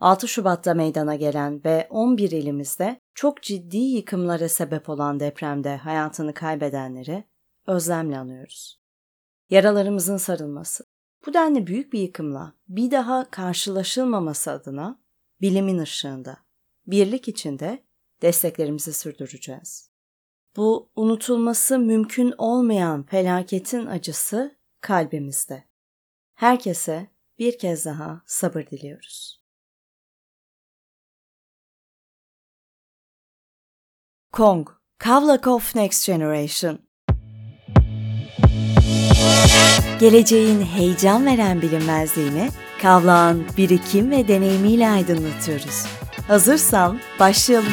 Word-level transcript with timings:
6 0.00 0.28
Şubat'ta 0.28 0.74
meydana 0.74 1.14
gelen 1.14 1.64
ve 1.64 1.86
11 1.90 2.30
ilimizde 2.30 3.00
çok 3.14 3.42
ciddi 3.42 3.76
yıkımlara 3.76 4.48
sebep 4.48 4.88
olan 4.88 5.20
depremde 5.20 5.76
hayatını 5.76 6.34
kaybedenleri 6.34 7.24
özlemle 7.66 8.18
anıyoruz. 8.18 8.80
Yaralarımızın 9.50 10.16
sarılması, 10.16 10.84
bu 11.26 11.34
denli 11.34 11.66
büyük 11.66 11.92
bir 11.92 12.00
yıkımla 12.00 12.54
bir 12.68 12.90
daha 12.90 13.30
karşılaşılmaması 13.30 14.50
adına 14.50 15.00
bilimin 15.40 15.78
ışığında, 15.78 16.36
birlik 16.86 17.28
içinde 17.28 17.84
desteklerimizi 18.22 18.92
sürdüreceğiz. 18.92 19.90
Bu 20.56 20.90
unutulması 20.96 21.78
mümkün 21.78 22.34
olmayan 22.38 23.02
felaketin 23.02 23.86
acısı 23.86 24.56
kalbimizde. 24.80 25.64
Herkese 26.34 27.06
bir 27.38 27.58
kez 27.58 27.84
daha 27.84 28.22
sabır 28.26 28.66
diliyoruz. 28.66 29.47
Kong, 34.38 34.68
Kavlakov 34.98 35.60
Next 35.74 36.06
Generation 36.06 36.78
Geleceğin 40.00 40.62
heyecan 40.62 41.26
veren 41.26 41.62
bilinmezliğini 41.62 42.50
Kavlağın 42.82 43.46
birikim 43.56 44.10
ve 44.10 44.28
deneyimiyle 44.28 44.90
aydınlatıyoruz. 44.90 45.86
Hazırsan 46.28 47.00
başlayalım. 47.20 47.72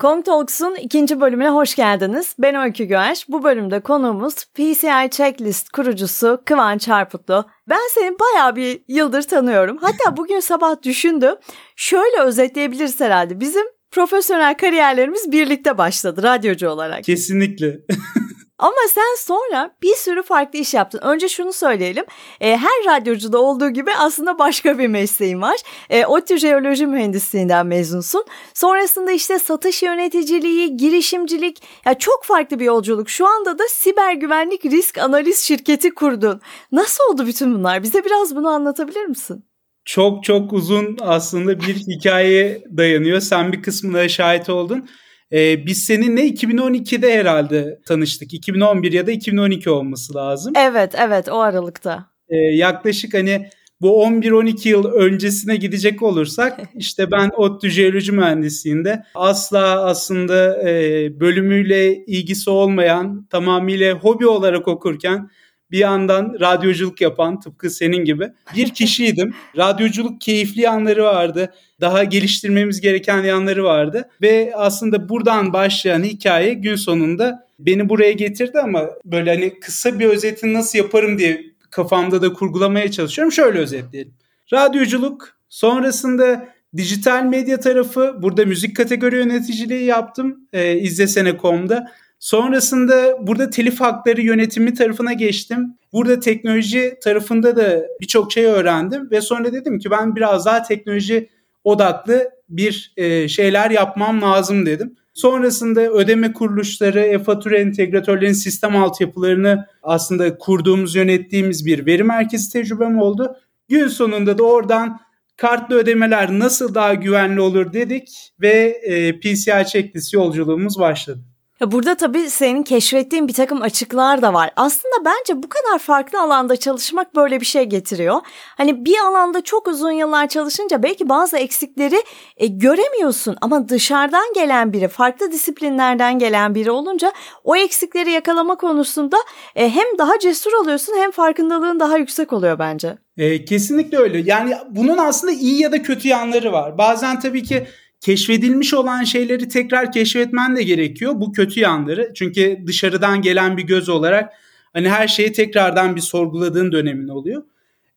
Kong 0.00 0.24
Talks'un 0.24 0.74
ikinci 0.74 1.20
bölümüne 1.20 1.48
hoş 1.48 1.74
geldiniz. 1.74 2.34
Ben 2.38 2.54
Öykü 2.54 2.84
Göğeş. 2.84 3.28
Bu 3.28 3.44
bölümde 3.44 3.80
konuğumuz 3.80 4.34
PCI 4.54 5.10
Checklist 5.10 5.70
kurucusu 5.70 6.42
Kıvanç 6.44 6.88
Harputlu. 6.88 7.44
Ben 7.68 7.88
seni 7.94 8.16
bayağı 8.18 8.56
bir 8.56 8.80
yıldır 8.88 9.22
tanıyorum. 9.22 9.78
Hatta 9.80 10.16
bugün 10.16 10.40
sabah 10.40 10.82
düşündüm. 10.82 11.34
Şöyle 11.76 12.20
özetleyebiliriz 12.20 13.00
herhalde. 13.00 13.40
Bizim 13.40 13.66
profesyonel 13.90 14.56
kariyerlerimiz 14.56 15.32
birlikte 15.32 15.78
başladı 15.78 16.22
radyocu 16.22 16.68
olarak. 16.68 17.04
Kesinlikle. 17.04 17.76
Ama 18.60 18.76
sen 18.88 19.16
sonra 19.18 19.70
bir 19.82 19.94
sürü 19.94 20.22
farklı 20.22 20.58
iş 20.58 20.74
yaptın. 20.74 21.00
Önce 21.02 21.28
şunu 21.28 21.52
söyleyelim. 21.52 22.04
E, 22.40 22.56
her 22.56 22.96
radyocuda 22.96 23.38
olduğu 23.38 23.70
gibi 23.70 23.90
aslında 23.98 24.38
başka 24.38 24.78
bir 24.78 24.86
mesleğin 24.86 25.42
var. 25.42 25.56
E, 25.90 26.06
ODTÜ 26.06 26.38
Jeoloji 26.38 26.86
Mühendisliğinden 26.86 27.66
mezunsun. 27.66 28.24
Sonrasında 28.54 29.12
işte 29.12 29.38
satış 29.38 29.82
yöneticiliği, 29.82 30.76
girişimcilik, 30.76 31.62
ya 31.84 31.94
çok 31.94 32.24
farklı 32.24 32.58
bir 32.58 32.64
yolculuk. 32.64 33.10
Şu 33.10 33.26
anda 33.26 33.58
da 33.58 33.62
siber 33.68 34.12
güvenlik 34.12 34.64
risk 34.64 34.98
analiz 34.98 35.38
şirketi 35.38 35.90
kurdun. 35.90 36.40
Nasıl 36.72 37.04
oldu 37.12 37.26
bütün 37.26 37.54
bunlar? 37.54 37.82
Bize 37.82 38.04
biraz 38.04 38.36
bunu 38.36 38.48
anlatabilir 38.48 39.06
misin? 39.06 39.44
Çok 39.84 40.24
çok 40.24 40.52
uzun 40.52 40.98
aslında 41.00 41.60
bir 41.60 41.74
hikaye 41.74 42.64
dayanıyor. 42.76 43.20
Sen 43.20 43.52
bir 43.52 43.62
kısmına 43.62 44.08
şahit 44.08 44.48
oldun. 44.50 44.88
Ee, 45.32 45.66
biz 45.66 45.84
seninle 45.84 46.28
2012'de 46.28 47.14
herhalde 47.14 47.80
tanıştık. 47.86 48.34
2011 48.34 48.92
ya 48.92 49.06
da 49.06 49.10
2012 49.10 49.70
olması 49.70 50.14
lazım. 50.14 50.52
Evet 50.56 50.94
evet 50.98 51.28
o 51.28 51.40
aralıkta. 51.40 52.06
Ee, 52.28 52.36
yaklaşık 52.36 53.14
hani 53.14 53.50
bu 53.80 54.04
11-12 54.04 54.68
yıl 54.68 54.84
öncesine 54.84 55.56
gidecek 55.56 56.02
olursak 56.02 56.60
işte 56.74 57.10
ben 57.10 57.30
ODTÜ 57.36 57.70
Jeoloji 57.70 58.12
Mühendisliğinde 58.12 59.02
asla 59.14 59.84
aslında 59.84 60.68
e, 60.68 60.72
bölümüyle 61.20 62.04
ilgisi 62.04 62.50
olmayan 62.50 63.26
tamamıyla 63.30 63.94
hobi 63.94 64.26
olarak 64.26 64.68
okurken 64.68 65.30
bir 65.72 65.78
yandan 65.78 66.36
radyoculuk 66.40 67.00
yapan 67.00 67.40
tıpkı 67.40 67.70
senin 67.70 68.04
gibi 68.04 68.28
bir 68.56 68.68
kişiydim. 68.74 69.34
Radyoculuk 69.56 70.20
keyifli 70.20 70.60
yanları 70.60 71.04
vardı. 71.04 71.52
Daha 71.80 72.04
geliştirmemiz 72.04 72.80
gereken 72.80 73.22
yanları 73.22 73.64
vardı. 73.64 74.08
Ve 74.22 74.52
aslında 74.56 75.08
buradan 75.08 75.52
başlayan 75.52 76.02
hikaye 76.02 76.54
gün 76.54 76.76
sonunda 76.76 77.46
beni 77.58 77.88
buraya 77.88 78.12
getirdi 78.12 78.60
ama 78.60 78.90
böyle 79.04 79.34
hani 79.34 79.60
kısa 79.60 79.98
bir 79.98 80.06
özetini 80.06 80.52
nasıl 80.52 80.78
yaparım 80.78 81.18
diye 81.18 81.42
kafamda 81.70 82.22
da 82.22 82.32
kurgulamaya 82.32 82.90
çalışıyorum. 82.90 83.32
Şöyle 83.32 83.58
özetleyelim. 83.58 84.14
Radyoculuk 84.52 85.36
sonrasında 85.48 86.48
dijital 86.76 87.24
medya 87.24 87.60
tarafı 87.60 88.22
burada 88.22 88.44
müzik 88.44 88.76
kategori 88.76 89.16
yöneticiliği 89.16 89.84
yaptım 89.84 90.48
e, 90.52 90.76
izlesene.com'da. 90.78 91.92
Sonrasında 92.20 93.26
burada 93.26 93.50
telif 93.50 93.80
hakları 93.80 94.20
yönetimi 94.20 94.74
tarafına 94.74 95.12
geçtim. 95.12 95.78
Burada 95.92 96.20
teknoloji 96.20 96.94
tarafında 97.02 97.56
da 97.56 97.82
birçok 98.00 98.32
şey 98.32 98.44
öğrendim 98.44 99.10
ve 99.10 99.20
sonra 99.20 99.52
dedim 99.52 99.78
ki 99.78 99.90
ben 99.90 100.16
biraz 100.16 100.46
daha 100.46 100.62
teknoloji 100.62 101.30
odaklı 101.64 102.30
bir 102.48 102.92
e, 102.96 103.28
şeyler 103.28 103.70
yapmam 103.70 104.22
lazım 104.22 104.66
dedim. 104.66 104.96
Sonrasında 105.14 105.80
ödeme 105.80 106.32
kuruluşları, 106.32 107.00
e-fatura 107.00 107.58
entegratörlerin 107.58 108.32
sistem 108.32 108.76
altyapılarını 108.76 109.66
aslında 109.82 110.38
kurduğumuz, 110.38 110.94
yönettiğimiz 110.94 111.66
bir 111.66 111.86
veri 111.86 112.04
merkezi 112.04 112.52
tecrübem 112.52 112.98
oldu. 112.98 113.36
Gün 113.68 113.88
sonunda 113.88 114.38
da 114.38 114.42
oradan 114.42 115.00
kartlı 115.36 115.74
ödemeler 115.76 116.38
nasıl 116.38 116.74
daha 116.74 116.94
güvenli 116.94 117.40
olur 117.40 117.72
dedik 117.72 118.32
ve 118.40 118.80
e, 118.82 119.20
PCI 119.20 119.64
checklist 119.66 120.14
yolculuğumuz 120.14 120.78
başladı. 120.78 121.29
Burada 121.66 121.94
tabii 121.94 122.30
senin 122.30 122.62
keşfettiğin 122.62 123.28
bir 123.28 123.32
takım 123.32 123.62
açıklar 123.62 124.22
da 124.22 124.34
var. 124.34 124.50
Aslında 124.56 124.94
bence 125.04 125.42
bu 125.42 125.48
kadar 125.48 125.78
farklı 125.78 126.20
alanda 126.22 126.56
çalışmak 126.56 127.16
böyle 127.16 127.40
bir 127.40 127.46
şey 127.46 127.64
getiriyor. 127.64 128.20
Hani 128.56 128.84
bir 128.84 128.98
alanda 129.08 129.40
çok 129.40 129.68
uzun 129.68 129.90
yıllar 129.90 130.28
çalışınca 130.28 130.82
belki 130.82 131.08
bazı 131.08 131.38
eksikleri 131.38 132.02
e, 132.36 132.46
göremiyorsun 132.46 133.36
ama 133.40 133.68
dışarıdan 133.68 134.32
gelen 134.34 134.72
biri, 134.72 134.88
farklı 134.88 135.32
disiplinlerden 135.32 136.18
gelen 136.18 136.54
biri 136.54 136.70
olunca 136.70 137.12
o 137.44 137.56
eksikleri 137.56 138.10
yakalama 138.10 138.56
konusunda 138.56 139.16
e, 139.56 139.70
hem 139.70 139.98
daha 139.98 140.18
cesur 140.18 140.52
oluyorsun 140.52 140.94
hem 140.98 141.10
farkındalığın 141.10 141.80
daha 141.80 141.98
yüksek 141.98 142.32
oluyor 142.32 142.58
bence. 142.58 142.98
E, 143.16 143.44
kesinlikle 143.44 143.98
öyle. 143.98 144.18
Yani 144.18 144.54
bunun 144.70 144.98
aslında 144.98 145.32
iyi 145.32 145.62
ya 145.62 145.72
da 145.72 145.82
kötü 145.82 146.08
yanları 146.08 146.52
var. 146.52 146.78
Bazen 146.78 147.20
tabii 147.20 147.42
ki 147.42 147.66
keşfedilmiş 148.00 148.74
olan 148.74 149.04
şeyleri 149.04 149.48
tekrar 149.48 149.92
keşfetmen 149.92 150.56
de 150.56 150.62
gerekiyor. 150.62 151.12
Bu 151.16 151.32
kötü 151.32 151.60
yanları. 151.60 152.12
Çünkü 152.14 152.58
dışarıdan 152.66 153.22
gelen 153.22 153.56
bir 153.56 153.62
göz 153.62 153.88
olarak 153.88 154.32
hani 154.72 154.88
her 154.88 155.08
şeyi 155.08 155.32
tekrardan 155.32 155.96
bir 155.96 156.00
sorguladığın 156.00 156.72
dönemin 156.72 157.08
oluyor. 157.08 157.42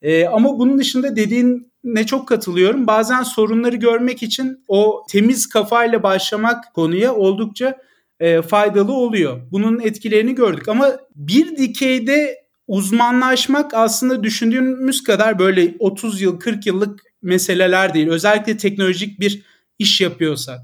Ee, 0.01 0.25
ama 0.25 0.59
bunun 0.59 0.79
dışında 0.79 1.15
dediğin 1.15 1.71
ne 1.83 2.05
çok 2.05 2.27
katılıyorum. 2.27 2.87
Bazen 2.87 3.23
sorunları 3.23 3.75
görmek 3.75 4.23
için 4.23 4.63
o 4.67 5.05
temiz 5.09 5.49
kafayla 5.49 6.03
başlamak 6.03 6.73
konuya 6.73 7.15
oldukça 7.15 7.77
e, 8.19 8.41
faydalı 8.41 8.93
oluyor. 8.93 9.41
Bunun 9.51 9.79
etkilerini 9.79 10.35
gördük 10.35 10.67
ama 10.67 10.91
bir 11.15 11.57
dikeyde 11.57 12.43
uzmanlaşmak 12.67 13.73
aslında 13.73 14.23
düşündüğümüz 14.23 15.03
kadar 15.03 15.39
böyle 15.39 15.75
30 15.79 16.21
yıl 16.21 16.39
40 16.39 16.65
yıllık 16.65 16.99
meseleler 17.21 17.93
değil. 17.93 18.07
Özellikle 18.07 18.57
teknolojik 18.57 19.19
bir 19.19 19.43
iş 19.83 20.01
yapıyorsak. 20.01 20.59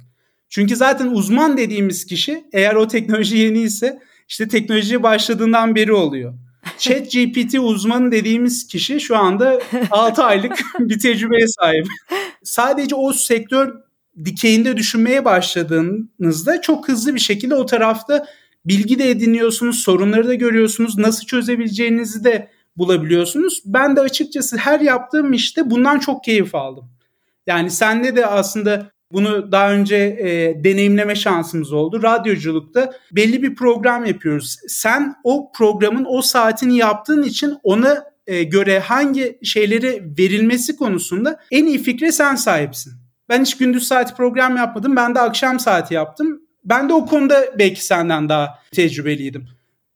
Çünkü 0.50 0.76
zaten 0.76 1.08
uzman 1.08 1.58
dediğimiz 1.58 2.06
kişi 2.06 2.44
eğer 2.54 2.76
o 2.76 2.88
teknoloji 2.88 3.38
yeni 3.38 3.62
ise 3.62 4.00
işte 4.28 4.48
teknolojiye 4.48 5.04
başladığından 5.04 5.76
beri 5.76 5.94
oluyor. 5.94 6.34
Chat 6.78 7.12
GPT 7.12 7.56
uzmanı 7.60 8.12
dediğimiz 8.12 8.68
kişi 8.68 9.00
şu 9.00 9.18
anda 9.18 9.60
6 9.92 10.24
aylık 10.24 10.60
bir 10.80 11.00
tecrübeye 11.00 11.48
sahip. 11.48 11.88
Sadece 12.44 12.96
o 12.96 13.14
sektör 13.14 13.74
dikeyinde 14.26 14.78
düşünmeye 14.78 15.26
başladığınızda 15.26 16.62
çok 16.62 16.88
hızlı 16.88 17.16
bir 17.16 17.20
şekilde 17.20 17.56
o 17.56 17.66
tarafta 17.66 18.26
bilgi 18.66 19.00
de 19.00 19.10
ediniyorsunuz, 19.10 19.80
sorunları 19.80 20.28
da 20.28 20.34
görüyorsunuz, 20.34 20.98
nasıl 20.98 21.26
çözebileceğinizi 21.26 22.24
de 22.24 22.50
bulabiliyorsunuz. 22.78 23.62
Ben 23.66 23.96
de 23.96 24.02
açıkçası 24.02 24.58
her 24.58 24.80
yaptığım 24.80 25.34
işte 25.34 25.70
bundan 25.70 26.00
çok 26.00 26.24
keyif 26.24 26.56
aldım. 26.56 26.90
Yani 27.48 27.72
senle 27.72 28.16
de 28.16 28.26
aslında 28.26 28.92
bunu 29.12 29.52
daha 29.52 29.72
önce 29.72 29.96
e, 29.96 30.64
deneyimleme 30.64 31.16
şansımız 31.16 31.74
oldu. 31.74 32.04
Radyoculukta 32.04 32.94
belli 33.12 33.44
bir 33.44 33.56
program 33.56 34.06
yapıyoruz. 34.06 34.58
Sen 34.68 35.16
o 35.24 35.52
programın 35.52 36.06
o 36.10 36.22
saatini 36.22 36.78
yaptığın 36.78 37.24
için 37.24 37.58
ona 37.64 38.04
e, 38.28 38.44
göre 38.44 38.80
hangi 38.80 39.40
şeyleri 39.44 40.04
verilmesi 40.20 40.76
konusunda 40.76 41.40
en 41.52 41.66
iyi 41.66 41.78
fikre 41.78 42.12
sen 42.12 42.36
sahipsin. 42.36 42.94
Ben 43.30 43.42
hiç 43.42 43.58
gündüz 43.58 43.88
saati 43.88 44.16
program 44.16 44.58
yapmadım. 44.58 44.96
Ben 44.96 45.16
de 45.16 45.20
akşam 45.20 45.60
saati 45.60 45.94
yaptım. 45.94 46.42
Ben 46.66 46.90
de 46.90 46.94
o 46.94 47.06
konuda 47.06 47.46
belki 47.60 47.86
senden 47.86 48.30
daha 48.30 48.60
tecrübeliydim. 48.72 49.48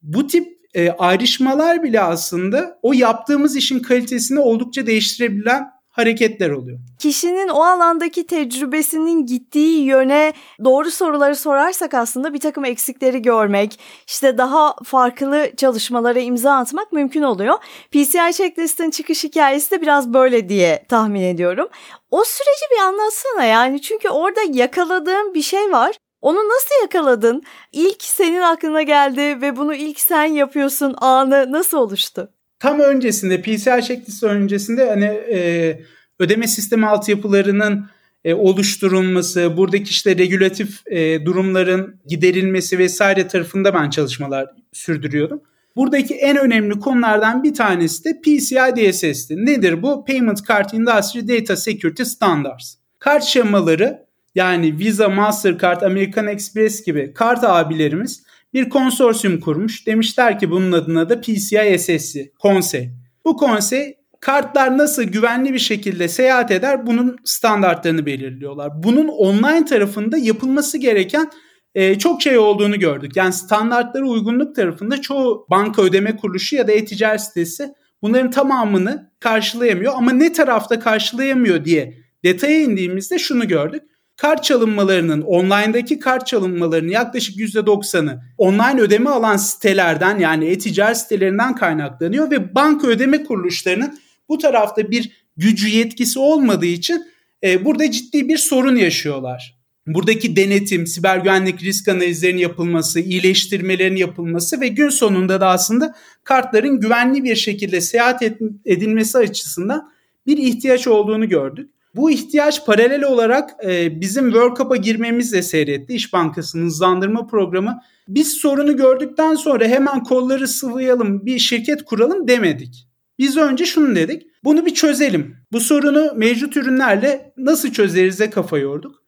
Bu 0.01 0.27
tip 0.27 0.47
e, 0.73 0.89
ayrışmalar 0.89 1.83
bile 1.83 2.01
aslında 2.01 2.79
o 2.81 2.93
yaptığımız 2.93 3.55
işin 3.55 3.79
kalitesini 3.79 4.39
oldukça 4.39 4.87
değiştirebilen 4.87 5.72
hareketler 5.93 6.49
oluyor. 6.49 6.79
Kişinin 6.99 7.47
o 7.47 7.63
alandaki 7.63 8.27
tecrübesinin 8.27 9.25
gittiği 9.25 9.83
yöne 9.83 10.33
doğru 10.63 10.91
soruları 10.91 11.35
sorarsak 11.35 11.93
aslında 11.93 12.33
bir 12.33 12.39
takım 12.39 12.65
eksikleri 12.65 13.21
görmek, 13.21 13.79
işte 14.07 14.37
daha 14.37 14.75
farklı 14.83 15.51
çalışmalara 15.57 16.19
imza 16.19 16.55
atmak 16.55 16.91
mümkün 16.91 17.21
oluyor. 17.21 17.57
PCI 17.91 18.33
checklist'in 18.33 18.89
çıkış 18.89 19.23
hikayesi 19.23 19.71
de 19.71 19.81
biraz 19.81 20.13
böyle 20.13 20.49
diye 20.49 20.85
tahmin 20.89 21.21
ediyorum. 21.21 21.67
O 22.11 22.23
süreci 22.23 22.65
bir 22.71 22.81
anlatsana 22.81 23.43
yani 23.43 23.81
çünkü 23.81 24.09
orada 24.09 24.41
yakaladığın 24.51 25.33
bir 25.33 25.41
şey 25.41 25.71
var. 25.71 25.95
Onu 26.21 26.37
nasıl 26.37 26.81
yakaladın? 26.81 27.43
İlk 27.71 28.03
senin 28.03 28.41
aklına 28.41 28.81
geldi 28.81 29.41
ve 29.41 29.57
bunu 29.57 29.75
ilk 29.75 29.99
sen 29.99 30.25
yapıyorsun 30.25 30.95
anı 30.97 31.51
nasıl 31.51 31.77
oluştu? 31.77 32.29
Tam 32.63 32.79
öncesinde 32.79 33.41
PCR 33.41 33.81
checklist 33.81 34.23
öncesinde 34.23 34.89
hani 34.89 35.05
e, 35.05 35.79
ödeme 36.19 36.47
sistemi 36.47 36.87
altyapılarının 36.87 37.85
e, 38.25 38.33
oluşturulması, 38.33 39.57
buradaki 39.57 39.89
işte 39.89 40.17
regülatif 40.17 40.87
e, 40.87 41.25
durumların 41.25 41.95
giderilmesi 42.07 42.77
vesaire 42.77 43.27
tarafında 43.27 43.73
ben 43.73 43.89
çalışmalar 43.89 44.49
sürdürüyordum. 44.73 45.41
Buradaki 45.75 46.13
en 46.13 46.37
önemli 46.37 46.79
konulardan 46.79 47.43
bir 47.43 47.53
tanesi 47.53 48.03
de 48.05 48.21
PCI 48.21 48.91
DSS'ti. 48.91 49.45
Nedir 49.45 49.81
bu? 49.81 50.05
Payment 50.05 50.47
Card 50.47 50.69
Industry 50.73 51.27
Data 51.27 51.55
Security 51.55 52.03
Standards. 52.03 52.75
Kart 52.99 53.23
şemaları 53.23 54.05
yani 54.35 54.79
Visa, 54.79 55.09
Mastercard, 55.09 55.81
American 55.81 56.27
Express 56.27 56.83
gibi 56.83 57.13
kart 57.13 57.43
abilerimiz 57.43 58.23
bir 58.53 58.69
konsorsiyum 58.69 59.39
kurmuş. 59.39 59.87
Demişler 59.87 60.39
ki 60.39 60.51
bunun 60.51 60.71
adına 60.71 61.09
da 61.09 61.21
PCI 61.21 61.75
SS'i, 61.79 62.31
konsey. 62.39 62.89
Bu 63.25 63.37
konsey 63.37 63.97
kartlar 64.19 64.77
nasıl 64.77 65.03
güvenli 65.03 65.53
bir 65.53 65.59
şekilde 65.59 66.07
seyahat 66.07 66.51
eder 66.51 66.87
bunun 66.87 67.17
standartlarını 67.23 68.05
belirliyorlar. 68.05 68.83
Bunun 68.83 69.07
online 69.07 69.65
tarafında 69.65 70.17
yapılması 70.17 70.77
gereken 70.77 71.29
e, 71.75 71.97
çok 71.97 72.21
şey 72.21 72.37
olduğunu 72.37 72.79
gördük. 72.79 73.15
Yani 73.15 73.33
standartlara 73.33 74.05
uygunluk 74.05 74.55
tarafında 74.55 75.01
çoğu 75.01 75.45
banka 75.49 75.81
ödeme 75.81 76.15
kuruluşu 76.15 76.55
ya 76.55 76.67
da 76.67 76.71
e-ticaret 76.71 77.21
sitesi 77.21 77.73
bunların 78.01 78.31
tamamını 78.31 79.11
karşılayamıyor. 79.19 79.93
Ama 79.95 80.11
ne 80.11 80.33
tarafta 80.33 80.79
karşılayamıyor 80.79 81.65
diye 81.65 81.97
detaya 82.23 82.59
indiğimizde 82.59 83.19
şunu 83.19 83.47
gördük 83.47 83.83
kart 84.17 84.43
çalınmalarının, 84.43 85.21
online'daki 85.21 85.99
kart 85.99 86.27
çalınmalarının 86.27 86.91
yaklaşık 86.91 87.35
%90'ı 87.35 88.21
online 88.37 88.81
ödeme 88.81 89.09
alan 89.09 89.37
sitelerden 89.37 90.19
yani 90.19 90.45
e-ticaret 90.45 90.97
sitelerinden 90.97 91.55
kaynaklanıyor 91.55 92.31
ve 92.31 92.55
banka 92.55 92.87
ödeme 92.87 93.23
kuruluşlarının 93.23 93.99
bu 94.29 94.37
tarafta 94.37 94.91
bir 94.91 95.11
gücü 95.37 95.67
yetkisi 95.67 96.19
olmadığı 96.19 96.65
için 96.65 97.05
e, 97.43 97.65
burada 97.65 97.91
ciddi 97.91 98.27
bir 98.27 98.37
sorun 98.37 98.75
yaşıyorlar. 98.75 99.63
Buradaki 99.87 100.35
denetim, 100.35 100.87
siber 100.87 101.17
güvenlik 101.17 101.63
risk 101.63 101.87
analizlerinin 101.87 102.41
yapılması, 102.41 102.99
iyileştirmelerin 102.99 103.95
yapılması 103.95 104.61
ve 104.61 104.67
gün 104.67 104.89
sonunda 104.89 105.41
da 105.41 105.47
aslında 105.47 105.95
kartların 106.23 106.79
güvenli 106.79 107.23
bir 107.23 107.35
şekilde 107.35 107.81
seyahat 107.81 108.21
edilmesi 108.65 109.17
açısından 109.17 109.91
bir 110.27 110.37
ihtiyaç 110.37 110.87
olduğunu 110.87 111.29
gördük. 111.29 111.69
Bu 111.95 112.11
ihtiyaç 112.11 112.65
paralel 112.65 113.03
olarak 113.03 113.49
e, 113.65 114.01
bizim 114.01 114.23
World 114.23 114.57
Cup'a 114.57 114.75
girmemizle 114.75 115.41
seyretti. 115.41 115.93
İş 115.93 116.13
Bankası'nın 116.13 116.65
hızlandırma 116.65 117.27
programı. 117.27 117.79
Biz 118.07 118.33
sorunu 118.33 118.77
gördükten 118.77 119.35
sonra 119.35 119.67
hemen 119.67 120.03
kolları 120.03 120.47
sıvayalım, 120.47 121.25
bir 121.25 121.39
şirket 121.39 121.85
kuralım 121.85 122.27
demedik. 122.27 122.87
Biz 123.19 123.37
önce 123.37 123.65
şunu 123.65 123.95
dedik. 123.95 124.23
Bunu 124.43 124.65
bir 124.65 124.73
çözelim. 124.73 125.35
Bu 125.51 125.59
sorunu 125.59 126.13
mevcut 126.15 126.57
ürünlerle 126.57 127.33
nasıl 127.37 127.71
çözerize 127.71 128.29
kafa 128.29 128.57
yorduk. 128.57 129.03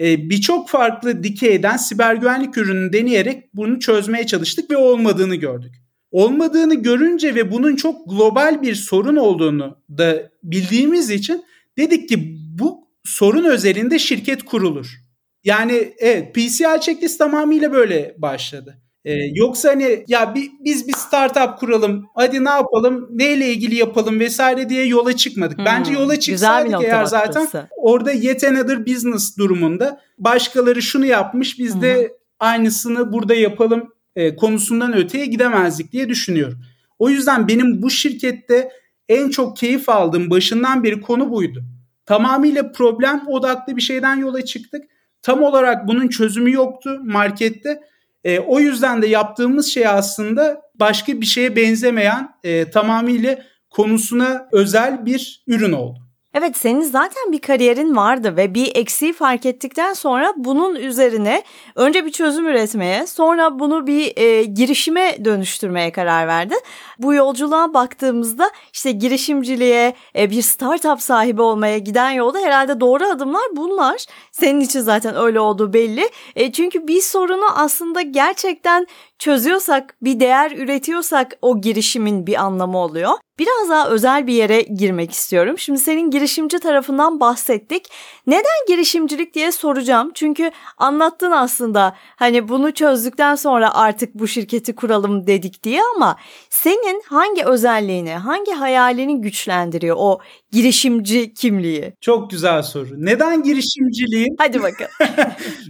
Ee, 0.00 0.30
Birçok 0.30 0.68
farklı 0.68 1.22
dikeyden 1.22 1.76
siber 1.76 2.14
güvenlik 2.14 2.58
ürünü 2.58 2.92
deneyerek 2.92 3.54
bunu 3.54 3.78
çözmeye 3.78 4.26
çalıştık 4.26 4.70
ve 4.70 4.76
olmadığını 4.76 5.34
gördük. 5.34 5.74
Olmadığını 6.10 6.74
görünce 6.74 7.34
ve 7.34 7.52
bunun 7.52 7.76
çok 7.76 8.10
global 8.10 8.62
bir 8.62 8.74
sorun 8.74 9.16
olduğunu 9.16 9.78
da 9.98 10.30
bildiğimiz 10.42 11.10
için 11.10 11.44
Dedik 11.78 12.08
ki 12.08 12.36
bu 12.58 12.88
sorun 13.04 13.44
özelinde 13.44 13.98
şirket 13.98 14.44
kurulur. 14.44 15.06
Yani 15.44 15.94
evet 15.98 16.34
PCI 16.34 16.80
checklist 16.80 17.18
tamamıyla 17.18 17.72
böyle 17.72 18.14
başladı. 18.18 18.82
Ee, 19.04 19.14
yoksa 19.34 19.68
hani 19.68 20.04
ya 20.08 20.34
bir, 20.34 20.50
biz 20.64 20.88
bir 20.88 20.92
startup 20.92 21.58
kuralım 21.58 22.06
hadi 22.14 22.44
ne 22.44 22.50
yapalım 22.50 23.08
neyle 23.10 23.48
ilgili 23.52 23.74
yapalım 23.74 24.20
vesaire 24.20 24.68
diye 24.68 24.86
yola 24.86 25.16
çıkmadık. 25.16 25.58
Hmm, 25.58 25.64
Bence 25.64 25.92
yola 25.92 26.20
çıksaydık 26.20 26.84
eğer 26.84 27.04
zaten 27.04 27.48
orada 27.76 28.12
yet 28.12 28.44
another 28.44 28.86
business 28.86 29.38
durumunda 29.38 30.00
başkaları 30.18 30.82
şunu 30.82 31.06
yapmış 31.06 31.58
biz 31.58 31.74
hmm. 31.74 31.82
de 31.82 32.12
aynısını 32.40 33.12
burada 33.12 33.34
yapalım 33.34 33.92
e, 34.16 34.36
konusundan 34.36 34.96
öteye 34.96 35.26
gidemezdik 35.26 35.92
diye 35.92 36.08
düşünüyorum. 36.08 36.58
O 36.98 37.10
yüzden 37.10 37.48
benim 37.48 37.82
bu 37.82 37.90
şirkette 37.90 38.70
en 39.08 39.28
çok 39.28 39.56
keyif 39.56 39.88
aldığım 39.88 40.30
başından 40.30 40.84
beri 40.84 41.00
konu 41.00 41.30
buydu. 41.30 41.64
Tamamıyla 42.06 42.72
problem 42.72 43.22
odaklı 43.28 43.76
bir 43.76 43.82
şeyden 43.82 44.16
yola 44.16 44.44
çıktık. 44.44 44.82
Tam 45.22 45.42
olarak 45.42 45.88
bunun 45.88 46.08
çözümü 46.08 46.52
yoktu 46.52 47.00
markette. 47.04 47.80
E, 48.24 48.38
o 48.38 48.60
yüzden 48.60 49.02
de 49.02 49.06
yaptığımız 49.06 49.66
şey 49.66 49.86
aslında 49.86 50.62
başka 50.74 51.20
bir 51.20 51.26
şeye 51.26 51.56
benzemeyen 51.56 52.28
e, 52.44 52.70
tamamıyla 52.70 53.38
konusuna 53.70 54.48
özel 54.52 55.06
bir 55.06 55.44
ürün 55.46 55.72
oldu. 55.72 56.05
Evet 56.38 56.56
senin 56.56 56.80
zaten 56.80 57.32
bir 57.32 57.40
kariyerin 57.40 57.96
vardı 57.96 58.36
ve 58.36 58.54
bir 58.54 58.76
eksiği 58.76 59.12
fark 59.12 59.46
ettikten 59.46 59.92
sonra 59.92 60.32
bunun 60.36 60.74
üzerine 60.74 61.42
önce 61.74 62.06
bir 62.06 62.12
çözüm 62.12 62.46
üretmeye 62.46 63.06
sonra 63.06 63.58
bunu 63.58 63.86
bir 63.86 64.12
e, 64.16 64.44
girişime 64.44 65.24
dönüştürmeye 65.24 65.92
karar 65.92 66.28
verdin. 66.28 66.60
Bu 66.98 67.14
yolculuğa 67.14 67.74
baktığımızda 67.74 68.50
işte 68.72 68.90
girişimciliğe 68.90 69.94
e, 70.18 70.30
bir 70.30 70.42
startup 70.42 71.02
sahibi 71.02 71.42
olmaya 71.42 71.78
giden 71.78 72.10
yolda 72.10 72.38
herhalde 72.38 72.80
doğru 72.80 73.04
adımlar 73.04 73.44
bunlar. 73.52 74.04
Senin 74.32 74.60
için 74.60 74.80
zaten 74.80 75.16
öyle 75.16 75.40
olduğu 75.40 75.72
belli. 75.72 76.10
E, 76.36 76.52
çünkü 76.52 76.88
bir 76.88 77.00
sorunu 77.00 77.46
aslında 77.54 78.02
gerçekten 78.02 78.86
çözüyorsak, 79.18 79.96
bir 80.02 80.20
değer 80.20 80.50
üretiyorsak 80.50 81.32
o 81.42 81.60
girişimin 81.60 82.26
bir 82.26 82.34
anlamı 82.44 82.78
oluyor. 82.78 83.25
Biraz 83.38 83.70
daha 83.70 83.88
özel 83.88 84.26
bir 84.26 84.32
yere 84.34 84.62
girmek 84.62 85.10
istiyorum. 85.10 85.58
Şimdi 85.58 85.78
senin 85.78 86.10
girişimci 86.10 86.58
tarafından 86.58 87.20
bahsettik. 87.20 87.86
Neden 88.26 88.66
girişimcilik 88.68 89.34
diye 89.34 89.52
soracağım. 89.52 90.10
Çünkü 90.14 90.50
anlattın 90.78 91.30
aslında 91.30 91.96
hani 92.16 92.48
bunu 92.48 92.72
çözdükten 92.74 93.34
sonra 93.34 93.74
artık 93.74 94.14
bu 94.14 94.28
şirketi 94.28 94.74
kuralım 94.74 95.26
dedik 95.26 95.62
diye 95.62 95.80
ama 95.96 96.16
senin 96.50 97.02
hangi 97.06 97.44
özelliğini, 97.44 98.12
hangi 98.12 98.52
hayalini 98.52 99.20
güçlendiriyor 99.20 99.96
o 99.98 100.18
girişimci 100.52 101.34
kimliği? 101.34 101.94
Çok 102.00 102.30
güzel 102.30 102.62
soru. 102.62 102.88
Neden 102.96 103.42
girişimciliğin? 103.42 104.36
Hadi 104.38 104.62
bakalım. 104.62 104.92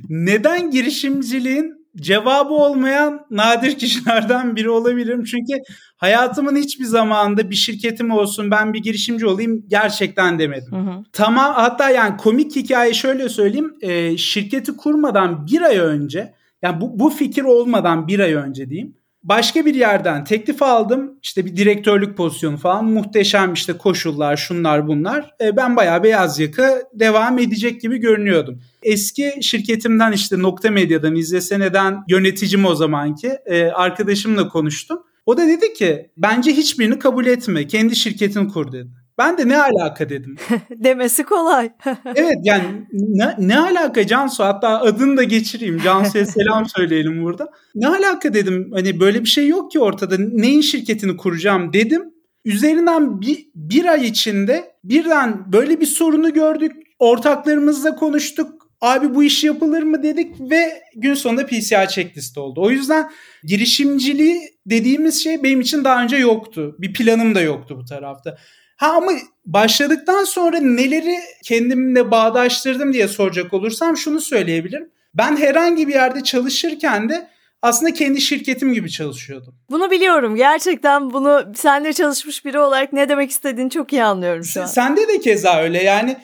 Neden 0.09 0.71
girişimciliğin 0.71 1.86
cevabı 1.97 2.55
olmayan 2.55 3.27
nadir 3.31 3.79
kişilerden 3.79 4.57
biri 4.57 4.71
olabilirim. 4.71 5.25
Çünkü 5.25 5.63
hayatımın 5.97 6.57
hiçbir 6.57 6.85
zamanında 6.85 7.51
bir 7.51 7.55
şirketim 7.55 8.11
olsun 8.11 8.51
ben 8.51 8.75
bir 8.75 8.83
girişimci 8.83 9.27
olayım 9.27 9.65
gerçekten 9.69 10.39
demedim. 10.39 10.73
Hı 10.73 10.77
hı. 10.77 11.05
Tamam 11.13 11.55
hatta 11.55 11.91
yani 11.91 12.17
komik 12.17 12.57
hikaye 12.57 12.95
şöyle 12.95 13.29
söyleyeyim. 13.29 13.75
E, 13.81 14.17
şirketi 14.17 14.77
kurmadan 14.77 15.47
bir 15.47 15.63
ay 15.63 15.79
önce 15.79 16.35
yani 16.63 16.81
bu, 16.81 16.99
bu 16.99 17.11
fikir 17.11 17.43
olmadan 17.43 18.09
bir 18.09 18.21
ay 18.21 18.33
önce 18.33 18.71
diyeyim 18.71 18.97
başka 19.29 19.67
bir 19.67 19.75
yerden 19.75 20.25
teklif 20.25 20.63
aldım. 20.63 21.19
İşte 21.23 21.45
bir 21.47 21.57
direktörlük 21.57 22.17
pozisyonu 22.17 22.57
falan 22.57 22.85
muhteşem 22.85 23.53
işte 23.53 23.73
koşullar 23.73 24.37
şunlar 24.37 24.89
bunlar. 24.89 25.35
E, 25.41 25.57
ben 25.57 25.77
bayağı 25.77 26.03
beyaz 26.03 26.41
yaka 26.41 26.83
devam 26.93 27.39
edecek 27.39 27.81
gibi 27.81 27.99
görünüyordum. 27.99 28.61
Eski 28.83 29.33
şirketimden 29.43 30.13
işte 30.13 30.39
Nokta 30.39 30.71
Medya'dan 30.71 31.15
İzlesene'den 31.15 32.05
yöneticim 32.09 32.65
o 32.65 32.75
zamanki 32.75 33.29
e, 33.47 33.65
arkadaşımla 33.67 34.49
konuştum. 34.49 34.99
O 35.27 35.37
da 35.37 35.49
dedi 35.49 35.73
ki 35.73 36.11
bence 36.17 36.53
hiçbirini 36.53 36.99
kabul 36.99 37.27
etme 37.27 37.67
kendi 37.67 37.97
şirketini 37.97 38.49
kur 38.49 38.73
dedi. 38.73 38.91
Ben 39.19 39.39
de 39.39 39.49
ne 39.49 39.63
alaka 39.63 40.09
dedim. 40.09 40.37
Demesi 40.71 41.25
kolay. 41.25 41.71
evet 42.15 42.37
yani 42.45 42.65
ne, 42.93 43.35
ne 43.39 43.59
alaka 43.59 44.07
Cansu 44.07 44.45
hatta 44.45 44.81
adını 44.81 45.17
da 45.17 45.23
geçireyim. 45.23 45.79
Cansu'ya 45.85 46.27
selam 46.27 46.69
söyleyelim 46.69 47.23
burada. 47.23 47.49
Ne 47.75 47.89
alaka 47.89 48.35
dedim 48.35 48.71
hani 48.75 49.01
böyle 49.01 49.21
bir 49.21 49.29
şey 49.29 49.49
yok 49.49 49.71
ki 49.71 49.81
ortada 49.81 50.17
neyin 50.19 50.61
şirketini 50.61 51.17
kuracağım 51.17 51.73
dedim. 51.73 52.03
Üzerinden 52.45 53.21
bir, 53.21 53.47
bir 53.55 53.85
ay 53.85 54.07
içinde 54.07 54.75
birden 54.85 55.53
böyle 55.53 55.81
bir 55.81 55.87
sorunu 55.87 56.33
gördük. 56.33 56.73
Ortaklarımızla 56.99 57.97
konuştuk. 57.97 58.67
Abi 58.81 59.15
bu 59.15 59.25
iş 59.25 59.45
yapılır 59.45 59.83
mı 59.83 60.03
dedik 60.03 60.51
ve 60.51 60.83
gün 60.97 61.15
sonunda 61.15 61.47
PCI 61.47 61.87
checklist 61.89 62.39
oldu. 62.39 62.63
O 62.63 62.71
yüzden 62.71 63.11
girişimciliği 63.45 64.41
dediğimiz 64.67 65.23
şey 65.25 65.43
benim 65.43 65.61
için 65.61 65.85
daha 65.85 66.03
önce 66.03 66.17
yoktu. 66.17 66.77
Bir 66.79 66.93
planım 66.93 67.35
da 67.35 67.41
yoktu 67.41 67.77
bu 67.81 67.85
tarafta. 67.85 68.37
Ha 68.77 68.93
ama 68.93 69.13
başladıktan 69.47 70.25
sonra 70.25 70.59
neleri 70.59 71.19
kendimle 71.45 72.11
bağdaştırdım 72.11 72.93
diye 72.93 73.09
soracak 73.09 73.55
olursam 73.55 73.97
şunu 73.97 74.21
söyleyebilirim. 74.21 74.91
Ben 75.15 75.37
herhangi 75.37 75.89
bir 75.89 75.95
yerde 75.95 76.23
çalışırken 76.23 77.09
de 77.09 77.29
aslında 77.63 77.93
kendi 77.93 78.21
şirketim 78.21 78.73
gibi 78.73 78.91
çalışıyordum. 78.91 79.55
Bunu 79.71 79.91
biliyorum. 79.91 80.37
Gerçekten 80.37 81.11
bunu 81.11 81.53
senle 81.57 81.93
çalışmış 81.93 82.45
biri 82.45 82.59
olarak 82.59 82.93
ne 82.93 83.09
demek 83.09 83.31
istediğini 83.31 83.71
çok 83.71 83.93
iyi 83.93 84.05
anlıyorum 84.05 84.45
şu 84.45 84.63
an. 84.63 84.67
Sende 84.67 85.09
de 85.09 85.21
keza 85.21 85.61
öyle. 85.61 85.83
Yani 85.83 86.17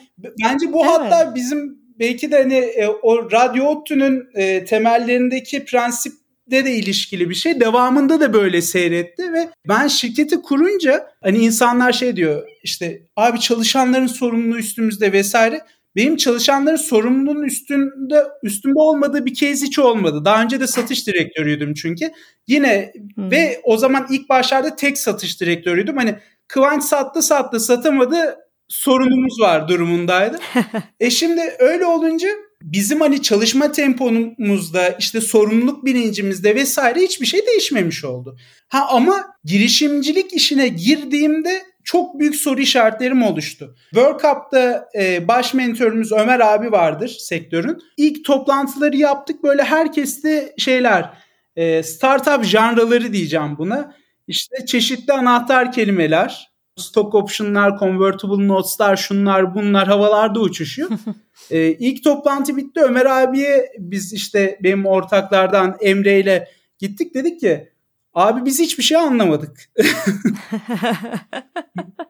bence 0.43 0.73
bu 0.73 0.85
evet. 0.85 0.91
hatta 0.91 1.35
bizim 1.35 1.83
belki 1.99 2.31
de 2.31 2.37
hani 2.37 2.55
e, 2.55 2.87
o 2.87 3.31
radyo 3.31 3.65
ODTÜ'nün 3.65 4.27
e, 4.33 4.65
temellerindeki 4.65 5.65
prensip 5.65 6.13
de 6.51 6.65
de 6.65 6.75
ilişkili 6.75 7.29
bir 7.29 7.35
şey. 7.35 7.59
Devamında 7.59 8.19
da 8.19 8.33
böyle 8.33 8.61
seyretti 8.61 9.33
ve 9.33 9.49
ben 9.67 9.87
şirketi 9.87 10.41
kurunca 10.41 11.07
hani 11.23 11.37
insanlar 11.37 11.91
şey 11.91 12.15
diyor 12.15 12.43
işte 12.63 13.01
abi 13.15 13.39
çalışanların 13.39 14.07
sorumluluğu 14.07 14.57
üstümüzde 14.57 15.13
vesaire. 15.13 15.61
Benim 15.95 16.17
çalışanların 16.17 16.75
sorumluluğun 16.75 17.43
üstünde 17.43 18.23
üstünde 18.43 18.79
olmadığı 18.79 19.25
bir 19.25 19.33
kez 19.33 19.63
hiç 19.63 19.79
olmadı. 19.79 20.25
Daha 20.25 20.43
önce 20.43 20.59
de 20.59 20.67
satış 20.67 21.07
direktörüydüm 21.07 21.73
çünkü. 21.73 22.11
Yine 22.47 22.93
hmm. 23.15 23.31
ve 23.31 23.61
o 23.63 23.77
zaman 23.77 24.07
ilk 24.09 24.29
başlarda 24.29 24.75
tek 24.75 24.97
satış 24.97 25.41
direktörüydüm. 25.41 25.97
Hani 25.97 26.15
Kıvanç 26.47 26.83
sattı 26.83 27.21
sattı 27.21 27.59
satamadı 27.59 28.35
sorunumuz 28.67 29.39
var 29.41 29.67
durumundaydı. 29.67 30.39
e 30.99 31.09
şimdi 31.09 31.41
öyle 31.59 31.85
olunca 31.85 32.29
bizim 32.63 33.01
hani 33.01 33.21
çalışma 33.21 33.71
tempomuzda 33.71 34.89
işte 34.99 35.21
sorumluluk 35.21 35.85
bilincimizde 35.85 36.55
vesaire 36.55 36.99
hiçbir 36.99 37.25
şey 37.25 37.47
değişmemiş 37.47 38.03
oldu. 38.05 38.37
Ha 38.67 38.87
ama 38.89 39.23
girişimcilik 39.43 40.33
işine 40.33 40.67
girdiğimde 40.67 41.63
çok 41.83 42.19
büyük 42.19 42.35
soru 42.35 42.61
işaretlerim 42.61 43.23
oluştu. 43.23 43.75
World 43.89 44.19
Cup'ta 44.21 44.89
e, 44.95 45.27
baş 45.27 45.53
mentörümüz 45.53 46.11
Ömer 46.11 46.39
abi 46.39 46.71
vardır 46.71 47.07
sektörün. 47.19 47.77
İlk 47.97 48.25
toplantıları 48.25 48.97
yaptık 48.97 49.43
böyle 49.43 49.63
herkes 49.63 50.23
de 50.23 50.53
şeyler 50.57 51.09
e, 51.55 51.83
startup 51.83 52.43
janraları 52.43 53.13
diyeceğim 53.13 53.57
buna. 53.57 53.95
İşte 54.27 54.65
çeşitli 54.65 55.13
anahtar 55.13 55.71
kelimeler, 55.71 56.52
stock 56.77 57.15
option'lar, 57.15 57.79
convertible 57.79 58.47
notes'lar, 58.47 58.95
şunlar 58.95 59.55
bunlar 59.55 59.87
havalarda 59.87 60.39
uçuşuyor. 60.39 60.89
ee, 61.51 61.67
ilk 61.67 62.03
toplantı 62.03 62.57
bitti. 62.57 62.81
Ömer 62.81 63.05
abiye 63.05 63.71
biz 63.79 64.13
işte 64.13 64.59
benim 64.63 64.85
ortaklardan 64.85 65.77
Emre 65.81 66.19
ile 66.19 66.47
gittik 66.79 67.13
dedik 67.13 67.39
ki 67.39 67.69
abi 68.13 68.45
biz 68.45 68.59
hiçbir 68.59 68.83
şey 68.83 68.97
anlamadık. 68.97 69.59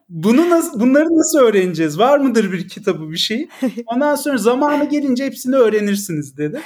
Bunu 0.08 0.50
nasıl, 0.50 0.80
bunları 0.80 1.04
nasıl 1.04 1.38
öğreneceğiz? 1.38 1.98
Var 1.98 2.18
mıdır 2.18 2.52
bir 2.52 2.68
kitabı 2.68 3.10
bir 3.10 3.16
şey? 3.16 3.48
Ondan 3.86 4.14
sonra 4.14 4.38
zamanı 4.38 4.88
gelince 4.88 5.24
hepsini 5.24 5.56
öğrenirsiniz 5.56 6.36
dedi. 6.38 6.60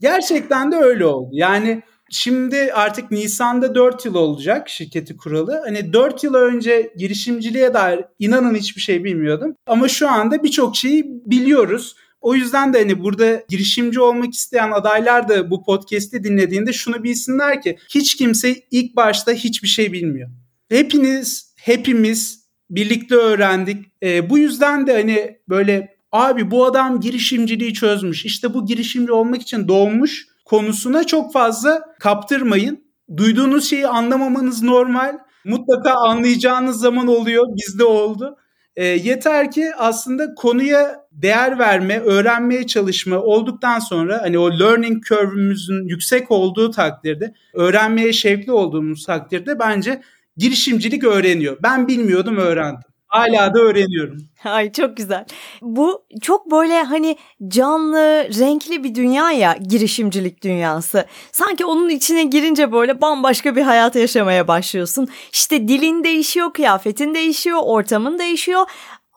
Gerçekten 0.00 0.72
de 0.72 0.76
öyle 0.76 1.06
oldu. 1.06 1.30
Yani 1.32 1.82
Şimdi 2.14 2.72
artık 2.74 3.10
Nisan'da 3.10 3.74
4 3.74 4.04
yıl 4.04 4.14
olacak 4.14 4.68
şirketi 4.68 5.16
kuralı. 5.16 5.62
Hani 5.64 5.92
4 5.92 6.24
yıl 6.24 6.34
önce 6.34 6.92
girişimciliğe 6.96 7.74
dair 7.74 8.00
inanın 8.18 8.54
hiçbir 8.54 8.80
şey 8.80 9.04
bilmiyordum. 9.04 9.56
Ama 9.66 9.88
şu 9.88 10.08
anda 10.08 10.42
birçok 10.42 10.76
şeyi 10.76 11.04
biliyoruz. 11.26 11.96
O 12.20 12.34
yüzden 12.34 12.74
de 12.74 12.78
hani 12.78 13.02
burada 13.02 13.42
girişimci 13.48 14.00
olmak 14.00 14.34
isteyen 14.34 14.70
adaylar 14.70 15.28
da 15.28 15.50
bu 15.50 15.64
podcast'i 15.64 16.24
dinlediğinde 16.24 16.72
şunu 16.72 17.04
bilsinler 17.04 17.62
ki 17.62 17.78
hiç 17.94 18.16
kimse 18.16 18.54
ilk 18.70 18.96
başta 18.96 19.32
hiçbir 19.32 19.68
şey 19.68 19.92
bilmiyor. 19.92 20.30
Hepiniz, 20.68 21.54
hepimiz 21.56 22.44
birlikte 22.70 23.14
öğrendik. 23.14 23.86
E, 24.02 24.30
bu 24.30 24.38
yüzden 24.38 24.86
de 24.86 24.92
hani 24.92 25.38
böyle 25.48 25.96
abi 26.12 26.50
bu 26.50 26.64
adam 26.64 27.00
girişimciliği 27.00 27.74
çözmüş. 27.74 28.24
İşte 28.24 28.54
bu 28.54 28.66
girişimci 28.66 29.12
olmak 29.12 29.42
için 29.42 29.68
doğmuş 29.68 30.33
konusuna 30.44 31.04
çok 31.04 31.32
fazla 31.32 31.82
kaptırmayın. 32.00 32.84
Duyduğunuz 33.16 33.70
şeyi 33.70 33.86
anlamamanız 33.86 34.62
normal. 34.62 35.18
Mutlaka 35.44 35.94
anlayacağınız 35.94 36.80
zaman 36.80 37.06
oluyor. 37.06 37.44
Bizde 37.56 37.84
oldu. 37.84 38.36
E, 38.76 38.84
yeter 38.84 39.50
ki 39.50 39.70
aslında 39.78 40.34
konuya 40.34 41.06
değer 41.12 41.58
verme, 41.58 42.00
öğrenmeye 42.00 42.66
çalışma 42.66 43.18
olduktan 43.18 43.78
sonra 43.78 44.22
hani 44.22 44.38
o 44.38 44.58
learning 44.58 45.04
curve'ümüzün 45.04 45.88
yüksek 45.88 46.30
olduğu 46.30 46.70
takdirde, 46.70 47.34
öğrenmeye 47.54 48.12
şevkli 48.12 48.52
olduğumuz 48.52 49.06
takdirde 49.06 49.58
bence 49.58 50.02
girişimcilik 50.36 51.04
öğreniyor. 51.04 51.56
Ben 51.62 51.88
bilmiyordum, 51.88 52.36
öğrendim. 52.36 52.93
Hala 53.14 53.54
da 53.54 53.60
öğreniyorum. 53.60 54.18
Ay 54.44 54.72
çok 54.72 54.96
güzel. 54.96 55.24
Bu 55.62 56.04
çok 56.22 56.50
böyle 56.50 56.82
hani 56.82 57.16
canlı, 57.48 58.28
renkli 58.40 58.84
bir 58.84 58.94
dünya 58.94 59.30
ya 59.32 59.56
girişimcilik 59.68 60.44
dünyası. 60.44 61.04
Sanki 61.32 61.64
onun 61.64 61.88
içine 61.88 62.22
girince 62.24 62.72
böyle 62.72 63.00
bambaşka 63.00 63.56
bir 63.56 63.62
hayat 63.62 63.96
yaşamaya 63.96 64.48
başlıyorsun. 64.48 65.08
İşte 65.32 65.68
dilin 65.68 66.04
değişiyor, 66.04 66.52
kıyafetin 66.52 67.14
değişiyor, 67.14 67.58
ortamın 67.62 68.18
değişiyor. 68.18 68.66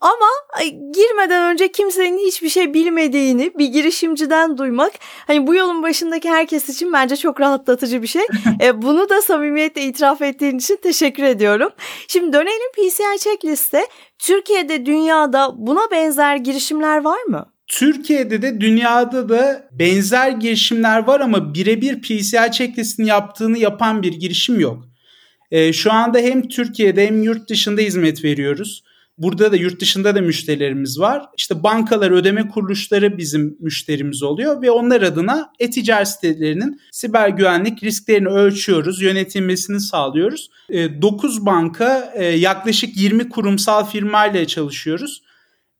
Ama 0.01 0.67
girmeden 0.93 1.53
önce 1.53 1.71
kimsenin 1.71 2.17
hiçbir 2.27 2.49
şey 2.49 2.73
bilmediğini 2.73 3.51
bir 3.57 3.65
girişimciden 3.65 4.57
duymak 4.57 4.91
hani 5.27 5.47
bu 5.47 5.55
yolun 5.55 5.83
başındaki 5.83 6.29
herkes 6.29 6.69
için 6.69 6.93
bence 6.93 7.15
çok 7.15 7.41
rahatlatıcı 7.41 8.01
bir 8.01 8.07
şey. 8.07 8.21
e, 8.61 8.81
bunu 8.81 9.09
da 9.09 9.21
samimiyetle 9.21 9.81
itiraf 9.81 10.21
ettiğin 10.21 10.57
için 10.57 10.79
teşekkür 10.83 11.23
ediyorum. 11.23 11.69
Şimdi 12.07 12.33
dönelim 12.33 12.71
PCI 12.73 13.19
Checklist'e. 13.19 13.87
Türkiye'de 14.19 14.85
dünyada 14.85 15.51
buna 15.57 15.91
benzer 15.91 16.35
girişimler 16.35 17.03
var 17.03 17.23
mı? 17.23 17.53
Türkiye'de 17.67 18.41
de 18.41 18.61
dünyada 18.61 19.29
da 19.29 19.67
benzer 19.71 20.31
girişimler 20.31 21.07
var 21.07 21.19
ama 21.19 21.53
birebir 21.53 22.01
PCI 22.01 22.51
checklist'ini 22.51 23.07
yaptığını 23.07 23.57
yapan 23.57 24.03
bir 24.03 24.13
girişim 24.13 24.59
yok. 24.59 24.87
E, 25.51 25.73
şu 25.73 25.93
anda 25.93 26.19
hem 26.19 26.47
Türkiye'de 26.47 27.07
hem 27.07 27.23
yurt 27.23 27.49
dışında 27.49 27.81
hizmet 27.81 28.23
veriyoruz. 28.23 28.83
Burada 29.17 29.51
da 29.51 29.55
yurt 29.55 29.81
dışında 29.81 30.15
da 30.15 30.21
müşterilerimiz 30.21 30.99
var. 30.99 31.25
İşte 31.37 31.63
bankalar, 31.63 32.11
ödeme 32.11 32.47
kuruluşları 32.47 33.17
bizim 33.17 33.57
müşterimiz 33.59 34.23
oluyor 34.23 34.61
ve 34.61 34.71
onlar 34.71 35.01
adına 35.01 35.51
e-ticaret 35.59 36.07
sitelerinin 36.07 36.81
siber 36.91 37.29
güvenlik 37.29 37.83
risklerini 37.83 38.27
ölçüyoruz, 38.27 39.01
yönetilmesini 39.01 39.79
sağlıyoruz. 39.79 40.49
9 40.69 41.37
e, 41.37 41.45
banka, 41.45 42.13
e, 42.15 42.25
yaklaşık 42.25 42.97
20 42.97 43.29
kurumsal 43.29 43.85
firmayla 43.85 44.47
çalışıyoruz 44.47 45.21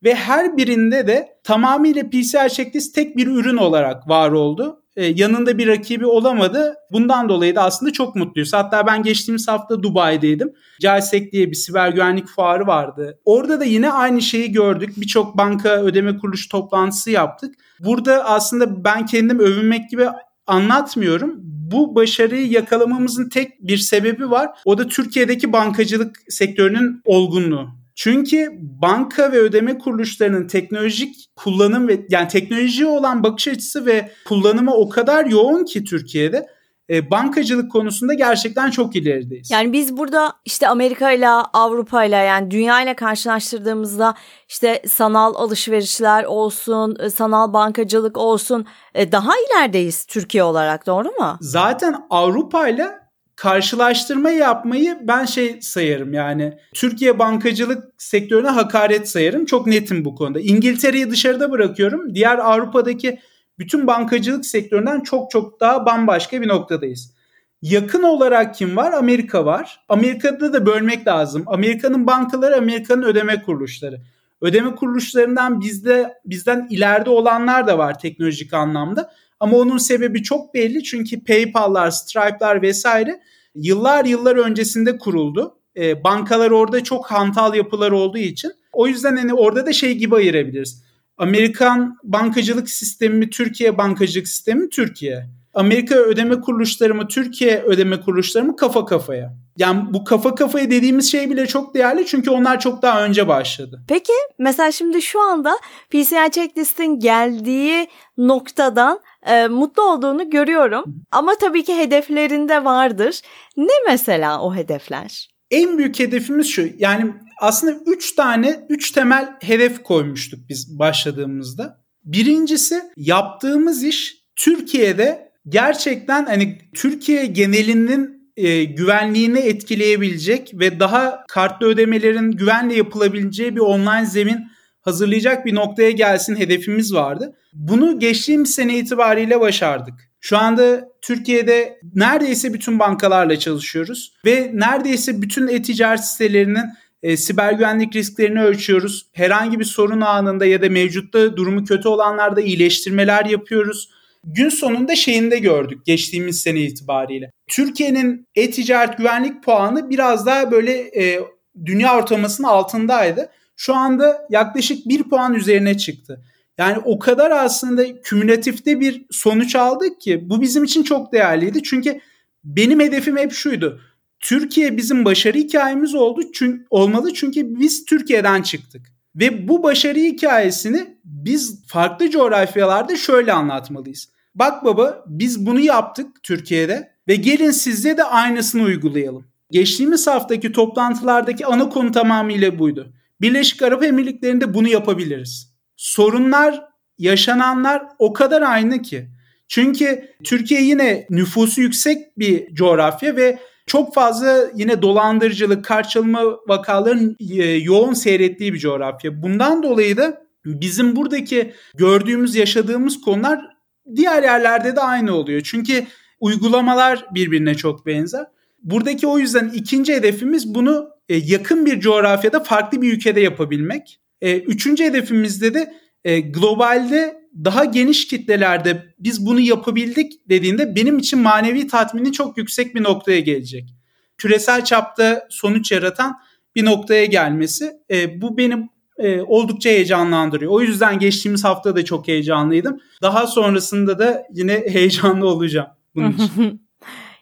ve 0.04 0.14
her 0.14 0.56
birinde 0.56 1.06
de 1.06 1.28
tamamıyla 1.44 2.10
PCR 2.10 2.48
checklist 2.48 2.94
tek 2.94 3.16
bir 3.16 3.26
ürün 3.26 3.56
olarak 3.56 4.08
var 4.08 4.30
oldu. 4.30 4.82
Ee, 4.98 5.04
yanında 5.16 5.58
bir 5.58 5.66
rakibi 5.66 6.06
olamadı. 6.06 6.74
Bundan 6.92 7.28
dolayı 7.28 7.54
da 7.54 7.62
aslında 7.62 7.92
çok 7.92 8.16
mutluyuz. 8.16 8.52
Hatta 8.52 8.86
ben 8.86 9.02
geçtiğimiz 9.02 9.48
hafta 9.48 9.82
Dubai'deydim. 9.82 10.52
CELSEC 10.80 11.32
diye 11.32 11.50
bir 11.50 11.56
siber 11.56 11.88
güvenlik 11.88 12.28
fuarı 12.28 12.66
vardı. 12.66 13.18
Orada 13.24 13.60
da 13.60 13.64
yine 13.64 13.90
aynı 13.90 14.22
şeyi 14.22 14.52
gördük. 14.52 14.92
Birçok 14.96 15.36
banka 15.36 15.82
ödeme 15.82 16.18
kuruluş 16.18 16.48
toplantısı 16.48 17.10
yaptık. 17.10 17.54
Burada 17.80 18.24
aslında 18.24 18.84
ben 18.84 19.06
kendim 19.06 19.38
övünmek 19.38 19.90
gibi 19.90 20.06
anlatmıyorum. 20.46 21.34
Bu 21.42 21.94
başarıyı 21.94 22.48
yakalamamızın 22.48 23.28
tek 23.28 23.62
bir 23.68 23.76
sebebi 23.76 24.30
var. 24.30 24.50
O 24.64 24.78
da 24.78 24.88
Türkiye'deki 24.88 25.52
bankacılık 25.52 26.16
sektörünün 26.28 27.02
olgunluğu. 27.04 27.77
Çünkü 27.98 28.50
banka 28.60 29.32
ve 29.32 29.38
ödeme 29.38 29.78
kuruluşlarının 29.78 30.46
teknolojik 30.46 31.16
kullanım 31.36 31.88
ve 31.88 32.06
yani 32.10 32.28
teknoloji 32.28 32.86
olan 32.86 33.22
bakış 33.22 33.48
açısı 33.48 33.86
ve 33.86 34.12
kullanımı 34.24 34.74
o 34.74 34.88
kadar 34.88 35.26
yoğun 35.26 35.64
ki 35.64 35.84
Türkiye'de 35.84 36.46
e, 36.90 37.10
bankacılık 37.10 37.72
konusunda 37.72 38.14
gerçekten 38.14 38.70
çok 38.70 38.96
ilerideyiz. 38.96 39.50
Yani 39.50 39.72
biz 39.72 39.96
burada 39.96 40.32
işte 40.44 40.68
Amerika 40.68 41.12
ile 41.12 41.28
Avrupa 41.28 42.04
ile 42.04 42.16
yani 42.16 42.50
dünya 42.50 42.82
ile 42.82 42.94
karşılaştırdığımızda 42.94 44.14
işte 44.48 44.82
sanal 44.86 45.34
alışverişler 45.34 46.24
olsun, 46.24 46.96
e, 47.00 47.10
sanal 47.10 47.52
bankacılık 47.52 48.16
olsun 48.16 48.66
e, 48.94 49.12
daha 49.12 49.32
ilerideyiz 49.38 50.04
Türkiye 50.06 50.42
olarak 50.44 50.86
doğru 50.86 51.08
mu? 51.08 51.36
Zaten 51.40 51.96
Avrupa 52.10 52.68
ile 52.68 53.07
karşılaştırma 53.38 54.30
yapmayı 54.30 54.98
ben 55.02 55.24
şey 55.24 55.62
sayarım 55.62 56.12
yani 56.12 56.58
Türkiye 56.74 57.18
bankacılık 57.18 57.84
sektörüne 57.98 58.48
hakaret 58.48 59.08
sayarım. 59.08 59.44
Çok 59.44 59.66
netim 59.66 60.04
bu 60.04 60.14
konuda. 60.14 60.40
İngiltere'yi 60.40 61.10
dışarıda 61.10 61.50
bırakıyorum. 61.50 62.14
Diğer 62.14 62.38
Avrupa'daki 62.38 63.18
bütün 63.58 63.86
bankacılık 63.86 64.46
sektöründen 64.46 65.00
çok 65.00 65.30
çok 65.30 65.60
daha 65.60 65.86
bambaşka 65.86 66.42
bir 66.42 66.48
noktadayız. 66.48 67.14
Yakın 67.62 68.02
olarak 68.02 68.54
kim 68.54 68.76
var? 68.76 68.92
Amerika 68.92 69.44
var. 69.44 69.80
Amerika'da 69.88 70.52
da 70.52 70.66
bölmek 70.66 71.06
lazım. 71.06 71.44
Amerika'nın 71.46 72.06
bankaları, 72.06 72.56
Amerika'nın 72.56 73.02
ödeme 73.02 73.42
kuruluşları. 73.42 74.00
Ödeme 74.40 74.74
kuruluşlarından 74.74 75.60
bizde 75.60 76.14
bizden 76.24 76.66
ileride 76.70 77.10
olanlar 77.10 77.66
da 77.66 77.78
var 77.78 77.98
teknolojik 77.98 78.54
anlamda. 78.54 79.10
Ama 79.40 79.56
onun 79.56 79.78
sebebi 79.78 80.22
çok 80.22 80.54
belli 80.54 80.82
çünkü 80.82 81.24
PayPal'lar, 81.24 81.90
Stripe'lar 81.90 82.62
vesaire 82.62 83.20
yıllar 83.54 84.04
yıllar 84.04 84.36
öncesinde 84.36 84.98
kuruldu. 84.98 85.58
E, 85.76 86.04
bankalar 86.04 86.50
orada 86.50 86.84
çok 86.84 87.06
hantal 87.06 87.54
yapılar 87.54 87.90
olduğu 87.90 88.18
için. 88.18 88.52
O 88.72 88.86
yüzden 88.86 89.16
hani 89.16 89.34
orada 89.34 89.66
da 89.66 89.72
şey 89.72 89.94
gibi 89.94 90.16
ayırabiliriz. 90.16 90.82
Amerikan 91.16 91.98
bankacılık 92.04 92.70
sistemi 92.70 93.18
mi, 93.18 93.30
Türkiye 93.30 93.78
bankacılık 93.78 94.28
sistemi 94.28 94.60
mi, 94.60 94.70
Türkiye. 94.70 95.37
Amerika 95.58 95.94
ödeme 95.94 96.40
kuruluşları 96.40 96.94
mı, 96.94 97.08
Türkiye 97.08 97.62
ödeme 97.62 98.00
kuruluşları 98.00 98.44
mı 98.44 98.56
kafa 98.56 98.84
kafaya. 98.84 99.34
Yani 99.56 99.82
bu 99.92 100.04
kafa 100.04 100.34
kafaya 100.34 100.70
dediğimiz 100.70 101.12
şey 101.12 101.30
bile 101.30 101.46
çok 101.46 101.74
değerli 101.74 102.06
çünkü 102.06 102.30
onlar 102.30 102.60
çok 102.60 102.82
daha 102.82 103.04
önce 103.04 103.28
başladı. 103.28 103.82
Peki 103.88 104.12
mesela 104.38 104.72
şimdi 104.72 105.02
şu 105.02 105.20
anda 105.20 105.58
PCI 105.90 106.30
checklist'in 106.32 106.98
geldiği 106.98 107.88
noktadan 108.18 109.00
e, 109.26 109.48
mutlu 109.48 109.82
olduğunu 109.82 110.30
görüyorum. 110.30 110.84
Ama 111.10 111.32
tabii 111.40 111.64
ki 111.64 111.76
hedeflerinde 111.78 112.64
vardır. 112.64 113.20
Ne 113.56 113.74
mesela 113.86 114.42
o 114.42 114.54
hedefler? 114.54 115.28
En 115.50 115.78
büyük 115.78 115.98
hedefimiz 115.98 116.46
şu. 116.46 116.68
Yani 116.78 117.14
aslında 117.40 117.72
3 117.86 118.14
tane 118.14 118.66
3 118.68 118.90
temel 118.90 119.28
hedef 119.40 119.82
koymuştuk 119.82 120.40
biz 120.48 120.78
başladığımızda. 120.78 121.78
Birincisi 122.04 122.82
yaptığımız 122.96 123.84
iş 123.84 124.18
Türkiye'de 124.36 125.27
gerçekten 125.48 126.26
hani 126.26 126.58
Türkiye 126.74 127.26
genelinin 127.26 128.32
e, 128.36 128.64
güvenliğini 128.64 129.38
etkileyebilecek 129.38 130.50
ve 130.54 130.80
daha 130.80 131.24
kartlı 131.28 131.66
ödemelerin 131.66 132.32
güvenle 132.32 132.74
yapılabileceği 132.74 133.56
bir 133.56 133.60
online 133.60 134.06
zemin 134.06 134.46
hazırlayacak 134.80 135.46
bir 135.46 135.54
noktaya 135.54 135.90
gelsin 135.90 136.36
hedefimiz 136.36 136.94
vardı. 136.94 137.34
Bunu 137.52 137.98
geçtiğimiz 137.98 138.54
sene 138.54 138.78
itibariyle 138.78 139.40
başardık. 139.40 139.94
Şu 140.20 140.38
anda 140.38 140.88
Türkiye'de 141.02 141.80
neredeyse 141.94 142.54
bütün 142.54 142.78
bankalarla 142.78 143.38
çalışıyoruz 143.38 144.12
ve 144.24 144.50
neredeyse 144.54 145.22
bütün 145.22 145.48
e-ticaret 145.48 146.04
sitelerinin 146.04 146.64
e, 147.02 147.16
siber 147.16 147.52
güvenlik 147.52 147.96
risklerini 147.96 148.42
ölçüyoruz. 148.42 149.06
Herhangi 149.12 149.60
bir 149.60 149.64
sorun 149.64 150.00
anında 150.00 150.46
ya 150.46 150.62
da 150.62 150.68
mevcutta 150.68 151.36
durumu 151.36 151.64
kötü 151.64 151.88
olanlarda 151.88 152.40
iyileştirmeler 152.40 153.24
yapıyoruz. 153.24 153.90
Gün 154.34 154.48
sonunda 154.48 154.96
şeyinde 154.96 155.38
gördük 155.38 155.86
geçtiğimiz 155.86 156.40
sene 156.40 156.60
itibariyle. 156.60 157.30
Türkiye'nin 157.48 158.26
e-ticaret 158.34 158.98
güvenlik 158.98 159.42
puanı 159.42 159.90
biraz 159.90 160.26
daha 160.26 160.50
böyle 160.50 160.72
e, 160.78 161.20
dünya 161.64 161.98
ortalamasının 161.98 162.48
altındaydı. 162.48 163.30
Şu 163.56 163.74
anda 163.74 164.26
yaklaşık 164.30 164.88
bir 164.88 165.02
puan 165.02 165.34
üzerine 165.34 165.78
çıktı. 165.78 166.24
Yani 166.58 166.78
o 166.84 166.98
kadar 166.98 167.30
aslında 167.30 168.02
kümülatifte 168.02 168.80
bir 168.80 169.06
sonuç 169.10 169.56
aldık 169.56 170.00
ki 170.00 170.20
bu 170.30 170.40
bizim 170.40 170.64
için 170.64 170.82
çok 170.82 171.12
değerliydi. 171.12 171.62
Çünkü 171.62 172.00
benim 172.44 172.80
hedefim 172.80 173.16
hep 173.16 173.32
şuydu. 173.32 173.80
Türkiye 174.20 174.76
bizim 174.76 175.04
başarı 175.04 175.38
hikayemiz 175.38 175.94
oldu 175.94 176.20
çünkü, 176.34 176.66
olmalı 176.70 177.14
çünkü 177.14 177.60
biz 177.60 177.84
Türkiye'den 177.84 178.42
çıktık. 178.42 178.86
Ve 179.14 179.48
bu 179.48 179.62
başarı 179.62 179.98
hikayesini 179.98 180.98
biz 181.04 181.66
farklı 181.66 182.10
coğrafyalarda 182.10 182.96
şöyle 182.96 183.32
anlatmalıyız. 183.32 184.17
Bak 184.38 184.64
baba 184.64 185.04
biz 185.06 185.46
bunu 185.46 185.60
yaptık 185.60 186.22
Türkiye'de 186.22 186.92
ve 187.08 187.16
gelin 187.16 187.50
sizde 187.50 187.96
de 187.96 188.04
aynısını 188.04 188.62
uygulayalım. 188.62 189.26
Geçtiğimiz 189.50 190.06
haftaki 190.06 190.52
toplantılardaki 190.52 191.46
ana 191.46 191.68
konu 191.68 191.92
tamamıyla 191.92 192.58
buydu. 192.58 192.92
Birleşik 193.20 193.62
Arap 193.62 193.82
Emirlikleri'nde 193.82 194.54
bunu 194.54 194.68
yapabiliriz. 194.68 195.54
Sorunlar, 195.76 196.64
yaşananlar 196.98 197.82
o 197.98 198.12
kadar 198.12 198.42
aynı 198.42 198.82
ki. 198.82 199.08
Çünkü 199.48 200.08
Türkiye 200.24 200.62
yine 200.62 201.06
nüfusu 201.10 201.60
yüksek 201.60 202.18
bir 202.18 202.54
coğrafya 202.54 203.16
ve 203.16 203.38
çok 203.66 203.94
fazla 203.94 204.50
yine 204.54 204.82
dolandırıcılık, 204.82 205.64
kart 205.64 205.90
çalma 205.90 206.22
vakaların 206.48 207.16
e, 207.30 207.44
yoğun 207.44 207.92
seyrettiği 207.92 208.54
bir 208.54 208.58
coğrafya. 208.58 209.22
Bundan 209.22 209.62
dolayı 209.62 209.96
da 209.96 210.22
bizim 210.44 210.96
buradaki 210.96 211.52
gördüğümüz, 211.74 212.36
yaşadığımız 212.36 213.00
konular 213.00 213.57
diğer 213.96 214.22
yerlerde 214.22 214.76
de 214.76 214.80
aynı 214.80 215.14
oluyor. 215.14 215.40
Çünkü 215.44 215.86
uygulamalar 216.20 217.06
birbirine 217.14 217.54
çok 217.54 217.86
benzer. 217.86 218.26
Buradaki 218.62 219.06
o 219.06 219.18
yüzden 219.18 219.48
ikinci 219.48 219.94
hedefimiz 219.94 220.54
bunu 220.54 220.88
e, 221.08 221.16
yakın 221.16 221.66
bir 221.66 221.80
coğrafyada 221.80 222.40
farklı 222.40 222.82
bir 222.82 222.92
ülkede 222.92 223.20
yapabilmek. 223.20 224.00
E, 224.20 224.38
üçüncü 224.38 224.84
hedefimizde 224.84 225.54
de 225.54 225.74
globalde 226.20 227.18
daha 227.44 227.64
geniş 227.64 228.06
kitlelerde 228.06 228.94
biz 228.98 229.26
bunu 229.26 229.40
yapabildik 229.40 230.28
dediğinde 230.28 230.76
benim 230.76 230.98
için 230.98 231.18
manevi 231.18 231.66
tatmini 231.66 232.12
çok 232.12 232.38
yüksek 232.38 232.74
bir 232.74 232.82
noktaya 232.82 233.20
gelecek. 233.20 233.74
Küresel 234.18 234.64
çapta 234.64 235.26
sonuç 235.30 235.72
yaratan 235.72 236.16
bir 236.56 236.64
noktaya 236.64 237.04
gelmesi 237.04 237.72
e, 237.90 238.20
bu 238.20 238.38
benim 238.38 238.68
e, 238.98 239.22
oldukça 239.22 239.70
heyecanlandırıyor. 239.70 240.52
O 240.52 240.60
yüzden 240.60 240.98
geçtiğimiz 240.98 241.44
hafta 241.44 241.76
da 241.76 241.84
çok 241.84 242.08
heyecanlıydım. 242.08 242.80
Daha 243.02 243.26
sonrasında 243.26 243.98
da 243.98 244.22
yine 244.32 244.52
heyecanlı 244.68 245.26
olacağım 245.26 245.68
bunun 245.94 246.12
için. 246.12 246.62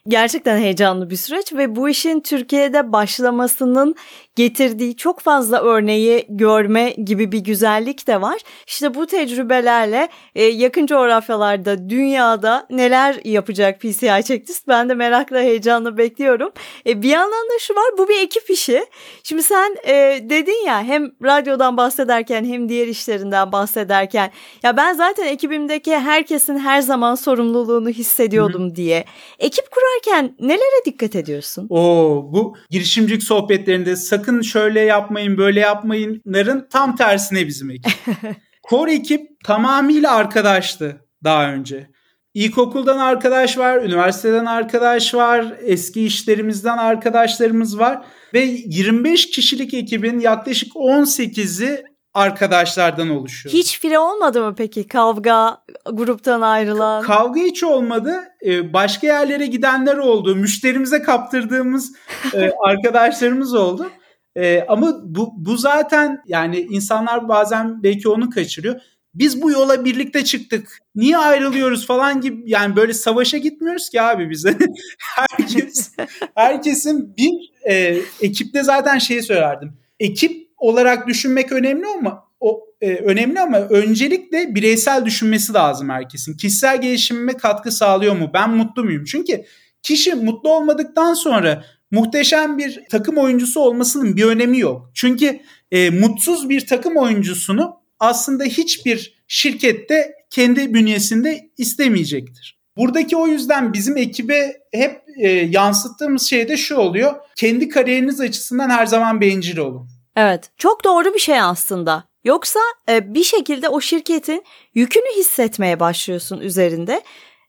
Gerçekten 0.09 0.59
heyecanlı 0.59 1.11
bir 1.11 1.17
süreç 1.17 1.53
ve 1.53 1.77
bu 1.77 1.89
işin 1.89 2.21
Türkiye'de 2.21 2.93
başlamasının 2.93 3.95
getirdiği 4.37 4.97
çok 4.97 5.21
fazla 5.21 5.61
örneği 5.63 6.27
görme 6.29 6.91
gibi 6.91 7.33
bir 7.33 7.39
güzellik 7.39 8.07
de 8.07 8.21
var. 8.21 8.41
İşte 8.67 8.95
bu 8.95 9.07
tecrübelerle 9.07 10.09
e, 10.35 10.45
yakın 10.45 10.87
coğrafyalarda, 10.87 11.91
dünyada 11.91 12.67
neler 12.71 13.21
yapacak 13.25 13.81
PCI 13.81 14.25
checklist 14.25 14.69
ben 14.69 14.89
de 14.89 14.95
merakla 14.95 15.39
heyecanla 15.39 15.97
bekliyorum. 15.99 16.53
E, 16.87 17.03
bir 17.03 17.09
yandan 17.09 17.49
da 17.49 17.59
şu 17.61 17.75
var 17.75 17.99
bu 17.99 18.09
bir 18.09 18.23
ekip 18.23 18.51
işi. 18.51 18.87
Şimdi 19.23 19.43
sen 19.43 19.77
e, 19.87 19.95
dedin 20.23 20.67
ya 20.67 20.83
hem 20.83 21.11
radyodan 21.23 21.77
bahsederken 21.77 22.45
hem 22.45 22.69
diğer 22.69 22.87
işlerinden 22.87 23.53
bahsederken 23.53 24.31
ya 24.63 24.77
ben 24.77 24.93
zaten 24.93 25.27
ekibimdeki 25.27 25.99
herkesin 25.99 26.59
her 26.59 26.81
zaman 26.81 27.15
sorumluluğunu 27.15 27.89
hissediyordum 27.89 28.67
Hı-hı. 28.67 28.77
diye. 28.77 29.05
Ekip 29.39 29.71
kurarken 30.05 30.37
nelere 30.41 30.85
dikkat 30.87 31.17
ediyorsun? 31.17 31.67
Oo 31.71 32.31
bu 32.33 32.57
girişimcilik 32.71 33.23
sohbetlerinde 33.23 33.97
sakın 33.97 34.27
sakın 34.27 34.43
şöyle 34.43 34.81
yapmayın 34.81 35.39
böyle 35.39 35.61
yapmayınların 35.61 36.69
tam 36.71 36.97
tersine 36.97 37.47
bizim 37.47 37.71
ekip. 37.71 37.93
Core 38.71 38.95
ekip 38.95 39.45
tamamıyla 39.45 40.15
arkadaştı 40.15 41.07
daha 41.25 41.53
önce. 41.53 41.91
İlkokuldan 42.35 42.99
arkadaş 42.99 43.59
var, 43.59 43.83
üniversiteden 43.83 44.45
arkadaş 44.45 45.15
var, 45.15 45.55
eski 45.63 46.07
işlerimizden 46.07 46.79
arkadaşlarımız 46.79 47.79
var 47.79 48.05
ve 48.35 48.41
25 48.41 49.31
kişilik 49.31 49.75
ekibin 49.75 50.21
yaklaşık 50.21 50.73
18'i 50.73 51.83
arkadaşlardan 52.17 53.09
oluşuyor. 53.09 53.53
Hiç 53.55 53.81
fire 53.81 53.99
olmadı 53.99 54.43
mı 54.43 54.55
peki 54.59 54.89
kavga 54.89 55.63
gruptan 55.93 56.41
ayrılan? 56.41 57.03
Kavga 57.03 57.41
hiç 57.41 57.63
olmadı. 57.63 58.15
Ee, 58.47 58.73
başka 58.73 59.07
yerlere 59.07 59.47
gidenler 59.47 59.97
oldu. 59.97 60.37
Müşterimize 60.37 61.03
kaptırdığımız 61.03 61.93
e, 62.35 62.51
arkadaşlarımız 62.65 63.55
oldu. 63.55 63.91
E, 64.37 64.65
ama 64.69 64.95
bu, 65.03 65.33
bu 65.37 65.57
zaten 65.57 66.23
yani 66.27 66.61
insanlar 66.61 67.29
bazen 67.29 67.83
belki 67.83 68.09
onu 68.09 68.31
kaçırıyor. 68.31 68.81
Biz 69.15 69.43
bu 69.43 69.51
yola 69.51 69.85
birlikte 69.85 70.25
çıktık. 70.25 70.79
Niye 70.95 71.19
ayrılıyoruz 71.19 71.87
falan 71.87 72.21
gibi 72.21 72.43
yani 72.47 72.77
böyle 72.77 72.95
savaşa 72.95 73.39
gitmiyoruz 73.39 73.89
ki 73.89 74.03
abi 74.03 74.31
bize. 74.31 74.59
Herkes 74.99 75.93
herkesin 76.35 77.17
bir 77.17 77.33
e, 77.71 77.99
ekipte 78.21 78.63
zaten 78.63 78.99
şeyi 78.99 79.23
söylerdim. 79.23 79.73
Ekip 80.01 80.46
olarak 80.59 81.09
düşünmek 81.09 81.53
önemli 81.53 81.87
ama 81.99 82.25
o 82.41 82.67
e, 82.81 82.95
önemli 82.95 83.41
ama 83.41 83.59
öncelikle 83.59 84.55
bireysel 84.55 85.05
düşünmesi 85.05 85.53
lazım 85.53 85.91
herkesin. 85.91 86.37
Kişisel 86.37 86.81
gelişimime 86.81 87.33
katkı 87.33 87.73
sağlıyor 87.73 88.17
mu? 88.17 88.31
Ben 88.35 88.51
mutlu 88.51 88.85
muyum? 88.85 89.05
Çünkü 89.05 89.45
kişi 89.83 90.15
mutlu 90.15 90.53
olmadıktan 90.53 91.15
sonra 91.15 91.65
muhteşem 91.91 92.59
bir 92.59 92.83
takım 92.91 93.19
oyuncusu 93.19 93.61
olmasının 93.61 94.17
bir 94.17 94.25
önemi 94.25 94.59
yok. 94.59 94.91
Çünkü 94.95 95.41
e, 95.71 95.91
mutsuz 95.91 96.49
bir 96.49 96.67
takım 96.67 96.97
oyuncusunu 96.97 97.77
aslında 98.01 98.45
hiçbir 98.45 99.23
şirkette 99.29 100.13
kendi 100.31 100.75
bünyesinde 100.75 101.51
istemeyecektir. 101.59 102.57
Buradaki 102.77 103.17
o 103.17 103.27
yüzden 103.27 103.73
bizim 103.73 103.97
ekibe 103.97 104.53
hep 104.73 105.03
e, 105.19 105.29
yansıttığımız 105.29 106.23
şey 106.23 106.49
de 106.49 106.57
şu 106.57 106.77
oluyor. 106.77 107.15
Kendi 107.37 107.69
kariyeriniz 107.69 108.21
açısından 108.21 108.71
her 108.71 108.87
zaman 108.87 109.21
bencil 109.21 109.59
olun. 109.59 109.89
Evet 110.17 110.51
çok 110.57 110.85
doğru 110.85 111.15
bir 111.15 111.19
şey 111.19 111.41
aslında. 111.41 112.05
Yoksa 112.25 112.61
e, 112.89 113.15
bir 113.15 113.23
şekilde 113.23 113.69
o 113.69 113.81
şirketin 113.81 114.45
yükünü 114.75 115.19
hissetmeye 115.19 115.81
başlıyorsun 115.81 116.41
üzerinde. 116.41 117.03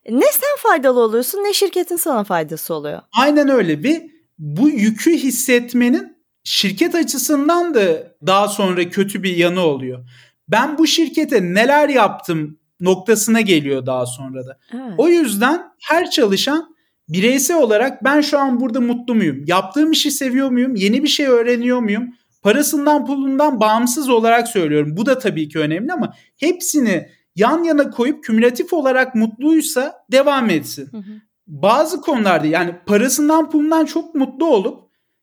Ne 0.10 0.26
sen 0.32 0.58
faydalı 0.58 1.00
oluyorsun 1.00 1.38
ne 1.38 1.54
şirketin 1.54 1.96
sana 1.96 2.24
faydası 2.24 2.74
oluyor. 2.74 3.02
Aynen 3.20 3.50
öyle 3.50 3.84
bir 3.84 4.02
bu 4.40 4.70
yükü 4.70 5.18
hissetmenin 5.18 6.18
şirket 6.44 6.96
açısından 6.96 7.74
da 7.74 8.14
daha 8.26 8.48
sonra 8.48 8.90
kötü 8.90 9.24
bir 9.24 9.38
yanı 9.38 9.62
oluyor. 9.62 10.10
Ben 10.48 10.78
bu 10.78 10.88
şirkete 10.88 11.42
neler 11.42 11.90
yaptım 11.90 12.60
noktasına 12.80 13.42
geliyor 13.42 13.86
daha 13.86 14.06
sonra 14.06 14.46
da. 14.46 14.60
Evet. 14.74 14.94
O 14.98 15.08
yüzden 15.08 15.64
her 15.84 16.10
çalışan 16.12 16.76
bireysel 17.10 17.58
olarak 17.58 18.04
ben 18.04 18.22
şu 18.22 18.40
an 18.40 18.60
burada 18.60 18.82
mutlu 18.82 19.16
muyum? 19.16 19.44
Yaptığım 19.48 19.92
işi 19.92 20.12
seviyor 20.12 20.50
muyum? 20.50 20.76
Yeni 20.76 21.04
bir 21.04 21.08
şey 21.08 21.26
öğreniyor 21.26 21.80
muyum? 21.80 22.14
Parasından 22.48 23.06
pulundan 23.06 23.60
bağımsız 23.60 24.10
olarak 24.10 24.48
söylüyorum. 24.48 24.98
Bu 24.98 25.06
da 25.06 25.20
tabii 25.20 25.50
ki 25.50 25.60
önemli 25.60 25.94
ama 25.94 26.14
hepsini 26.38 27.10
yan 27.36 27.64
yana 27.64 27.90
koyup 27.90 28.24
kümülatif 28.24 28.74
olarak 28.74 29.16
mutluysa 29.16 30.06
devam 30.12 30.50
etsin. 30.50 30.90
Hı 30.92 30.98
hı. 30.98 31.12
Bazı 31.48 32.02
konularda 32.02 32.48
yani 32.48 32.76
parasından 32.86 33.50
pulundan 33.50 33.86
çok 33.86 34.16
mutlu 34.16 34.46
olup 34.46 34.80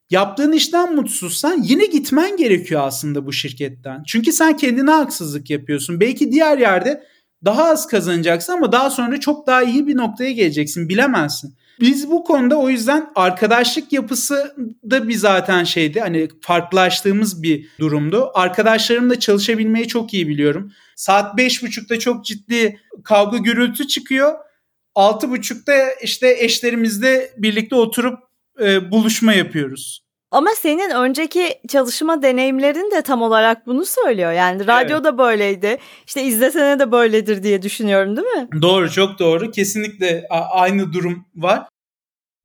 yaptığın 0.09 0.51
işten 0.51 0.95
mutsuzsan 0.95 1.61
yine 1.63 1.85
gitmen 1.85 2.37
gerekiyor 2.37 2.81
aslında 2.83 3.25
bu 3.25 3.33
şirketten. 3.33 4.03
Çünkü 4.07 4.31
sen 4.31 4.57
kendine 4.57 4.91
haksızlık 4.91 5.49
yapıyorsun. 5.49 5.99
Belki 5.99 6.31
diğer 6.31 6.57
yerde 6.57 7.03
daha 7.45 7.63
az 7.63 7.87
kazanacaksın 7.87 8.53
ama 8.53 8.71
daha 8.71 8.89
sonra 8.89 9.19
çok 9.19 9.47
daha 9.47 9.63
iyi 9.63 9.87
bir 9.87 9.97
noktaya 9.97 10.31
geleceksin 10.31 10.89
bilemezsin. 10.89 11.55
Biz 11.79 12.11
bu 12.11 12.23
konuda 12.23 12.55
o 12.55 12.69
yüzden 12.69 13.09
arkadaşlık 13.15 13.93
yapısı 13.93 14.55
da 14.91 15.07
bir 15.07 15.13
zaten 15.13 15.63
şeydi. 15.63 15.99
Hani 15.99 16.29
farklılaştığımız 16.41 17.43
bir 17.43 17.69
durumdu. 17.79 18.31
Arkadaşlarımla 18.33 19.19
çalışabilmeyi 19.19 19.87
çok 19.87 20.13
iyi 20.13 20.27
biliyorum. 20.27 20.71
Saat 20.95 21.39
5.30'da 21.39 21.99
çok 21.99 22.25
ciddi 22.25 22.79
kavga 23.03 23.37
gürültü 23.37 23.87
çıkıyor. 23.87 24.33
6.30'da 24.95 25.93
işte 26.03 26.35
eşlerimizle 26.39 27.31
birlikte 27.37 27.75
oturup 27.75 28.19
e, 28.61 28.91
buluşma 28.91 29.33
yapıyoruz. 29.33 30.04
Ama 30.35 30.49
senin 30.55 30.89
önceki 30.89 31.59
çalışma 31.67 32.21
deneyimlerin 32.21 32.91
de 32.91 33.01
tam 33.01 33.21
olarak 33.21 33.67
bunu 33.67 33.85
söylüyor. 33.85 34.31
Yani 34.31 34.67
radyo 34.67 35.03
da 35.03 35.17
böyleydi. 35.17 35.77
İşte 36.07 36.23
izlesene 36.23 36.79
de 36.79 36.91
böyledir 36.91 37.43
diye 37.43 37.61
düşünüyorum 37.61 38.17
değil 38.17 38.27
mi? 38.27 38.47
Doğru 38.61 38.91
çok 38.91 39.19
doğru. 39.19 39.51
Kesinlikle 39.51 40.27
aynı 40.51 40.93
durum 40.93 41.25
var. 41.35 41.67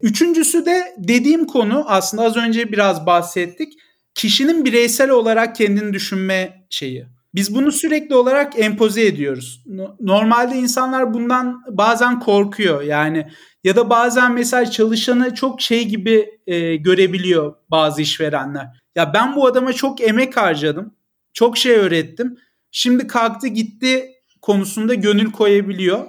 Üçüncüsü 0.03 0.67
de 0.67 0.95
dediğim 0.99 1.47
konu 1.47 1.85
aslında 1.87 2.23
az 2.23 2.37
önce 2.37 2.73
biraz 2.73 3.07
bahsettik. 3.07 3.73
Kişinin 4.15 4.65
bireysel 4.65 5.11
olarak 5.11 5.57
kendini 5.57 5.93
düşünme 5.93 6.67
şeyi. 6.71 7.07
Biz 7.35 7.55
bunu 7.55 7.73
sürekli 7.73 8.15
olarak 8.15 8.59
empoze 8.59 9.07
ediyoruz. 9.07 9.65
Normalde 10.01 10.57
insanlar 10.57 11.15
bundan 11.15 11.63
bazen 11.71 12.21
korkuyor. 12.21 12.83
Yani 12.83 13.29
ya 13.65 13.77
da 13.77 13.91
bazen 13.91 14.33
mesela 14.33 14.71
çalışanı 14.71 15.35
çok 15.35 15.61
şey 15.61 15.85
gibi 15.85 16.31
e, 16.47 16.77
görebiliyor 16.77 17.55
bazı 17.71 18.03
işverenler. 18.03 18.67
Ya 18.95 19.15
ben 19.15 19.37
bu 19.37 19.47
adama 19.47 19.73
çok 19.73 20.01
emek 20.01 20.37
harcadım. 20.37 20.95
Çok 21.33 21.59
şey 21.59 21.73
öğrettim. 21.73 22.37
Şimdi 22.71 23.07
kalktı 23.07 23.47
gitti 23.47 24.11
konusunda 24.43 24.95
gönül 24.95 25.33
koyabiliyor. 25.33 26.07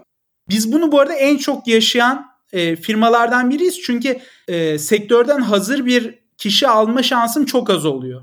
Biz 0.49 0.73
bunu 0.73 0.91
bu 0.91 0.99
arada 0.99 1.13
en 1.13 1.37
çok 1.37 1.67
yaşayan 1.67 2.25
e, 2.53 2.75
firmalardan 2.75 3.49
biriyiz. 3.49 3.81
Çünkü 3.81 4.19
e, 4.47 4.77
sektörden 4.77 5.41
hazır 5.41 5.85
bir 5.85 6.19
kişi 6.37 6.67
alma 6.67 7.03
şansım 7.03 7.45
çok 7.45 7.69
az 7.69 7.85
oluyor. 7.85 8.21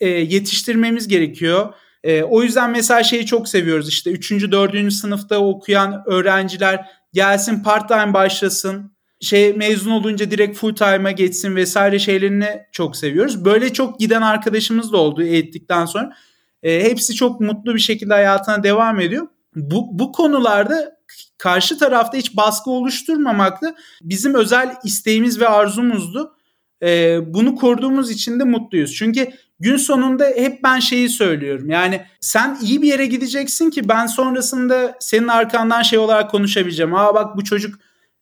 E, 0.00 0.08
yetiştirmemiz 0.08 1.08
gerekiyor. 1.08 1.74
E, 2.04 2.22
o 2.22 2.42
yüzden 2.42 2.70
mesela 2.70 3.02
şeyi 3.02 3.26
çok 3.26 3.48
seviyoruz 3.48 3.88
işte 3.88 4.10
3. 4.10 4.30
4. 4.32 4.92
sınıfta 4.92 5.38
okuyan 5.38 6.02
öğrenciler 6.06 6.86
gelsin 7.12 7.62
part 7.62 7.88
time 7.88 8.14
başlasın 8.14 8.92
şey 9.20 9.52
mezun 9.52 9.90
olunca 9.90 10.30
direkt 10.30 10.58
full 10.58 10.74
time'a 10.74 11.10
geçsin 11.10 11.56
vesaire 11.56 11.98
şeylerini 11.98 12.62
çok 12.72 12.96
seviyoruz. 12.96 13.44
Böyle 13.44 13.72
çok 13.72 14.00
giden 14.00 14.22
arkadaşımız 14.22 14.92
da 14.92 14.96
oldu 14.96 15.22
eğittikten 15.22 15.84
sonra. 15.84 16.12
E, 16.62 16.84
hepsi 16.84 17.14
çok 17.14 17.40
mutlu 17.40 17.74
bir 17.74 17.80
şekilde 17.80 18.14
hayatına 18.14 18.62
devam 18.62 19.00
ediyor. 19.00 19.28
Bu, 19.56 19.98
bu 19.98 20.12
konularda 20.12 20.96
karşı 21.38 21.78
tarafta 21.78 22.18
hiç 22.18 22.36
baskı 22.36 22.70
oluşturmamakla 22.70 23.74
bizim 24.02 24.34
özel 24.34 24.74
isteğimiz 24.84 25.40
ve 25.40 25.48
arzumuzdu. 25.48 26.36
E, 26.82 27.18
bunu 27.34 27.54
koruduğumuz 27.54 28.10
için 28.10 28.40
de 28.40 28.44
mutluyuz. 28.44 28.94
Çünkü 28.94 29.28
gün 29.60 29.76
sonunda 29.76 30.24
hep 30.36 30.62
ben 30.62 30.78
şeyi 30.78 31.08
söylüyorum. 31.08 31.70
Yani 31.70 32.00
sen 32.20 32.58
iyi 32.62 32.82
bir 32.82 32.88
yere 32.88 33.06
gideceksin 33.06 33.70
ki 33.70 33.88
ben 33.88 34.06
sonrasında 34.06 34.96
senin 35.00 35.28
arkandan 35.28 35.82
şey 35.82 35.98
olarak 35.98 36.30
konuşabileceğim. 36.30 36.94
Aa 36.94 37.14
bak 37.14 37.36
bu 37.36 37.44
çocuk 37.44 37.74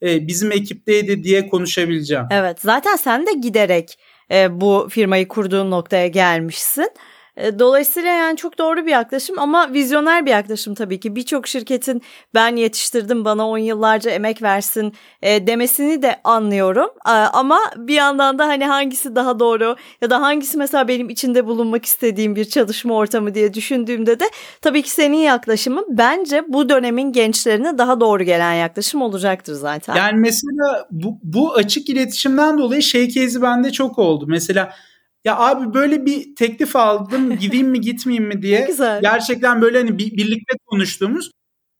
e, 0.02 0.26
bizim 0.26 0.52
ekipteydi 0.52 1.24
diye 1.24 1.48
konuşabileceğim. 1.48 2.24
Evet 2.30 2.60
zaten 2.60 2.96
sen 2.96 3.26
de 3.26 3.32
giderek 3.32 3.98
e, 4.32 4.60
bu 4.60 4.88
firmayı 4.90 5.28
kurduğun 5.28 5.70
noktaya 5.70 6.08
gelmişsin. 6.08 6.90
E, 7.38 7.58
dolayısıyla 7.58 8.10
yani 8.10 8.36
çok 8.36 8.58
doğru 8.58 8.86
bir 8.86 8.90
yaklaşım 8.90 9.38
ama 9.38 9.72
vizyoner 9.72 10.26
bir 10.26 10.30
yaklaşım 10.30 10.74
tabii 10.74 11.00
ki. 11.00 11.16
Birçok 11.16 11.48
şirketin 11.48 12.02
ben 12.34 12.56
yetiştirdim 12.56 13.24
bana 13.24 13.48
on 13.48 13.58
yıllarca 13.58 14.10
emek 14.10 14.42
versin 14.42 14.92
e, 15.22 15.46
demesini 15.46 16.02
de 16.02 16.20
anlıyorum. 16.24 16.90
E, 17.06 17.10
ama 17.10 17.58
bir 17.76 17.94
yandan 17.94 18.38
da 18.38 18.46
hani 18.46 18.66
hangisi 18.66 19.16
daha 19.16 19.38
doğru 19.38 19.76
ya 20.00 20.10
da 20.10 20.20
hangisi 20.20 20.58
mesela 20.58 20.88
benim 20.88 21.10
içinde 21.10 21.46
bulunmak 21.46 21.84
istediğim 21.84 22.36
bir 22.36 22.44
çalışma 22.44 22.94
ortamı 22.94 23.34
diye 23.34 23.54
düşündüğümde 23.54 24.20
de 24.20 24.24
tabii 24.62 24.82
ki 24.82 24.90
senin 24.90 25.16
yaklaşımın 25.16 25.86
bence 25.88 26.44
bu 26.48 26.68
dönemin 26.68 27.12
gençlerine 27.12 27.78
daha 27.78 28.00
doğru 28.00 28.22
gelen 28.22 28.52
yaklaşım 28.52 29.02
olacaktır 29.02 29.54
zaten. 29.54 29.96
Yani 29.96 30.20
mesela 30.20 30.86
bu, 30.90 31.18
bu 31.22 31.54
açık 31.54 31.88
iletişimden 31.88 32.58
dolayı 32.58 32.82
şey 32.82 33.08
kezi 33.08 33.42
bende 33.42 33.72
çok 33.72 33.98
oldu. 33.98 34.24
Mesela 34.28 34.72
ya 35.24 35.36
abi 35.38 35.74
böyle 35.74 36.06
bir 36.06 36.34
teklif 36.36 36.76
aldım 36.76 37.36
gideyim 37.38 37.68
mi 37.68 37.80
gitmeyeyim 37.80 38.28
mi 38.28 38.42
diye. 38.42 38.60
Güzel. 38.66 39.00
Gerçekten 39.02 39.62
böyle 39.62 39.78
hani 39.78 39.98
birlikte 39.98 40.56
konuştuğumuz 40.66 41.30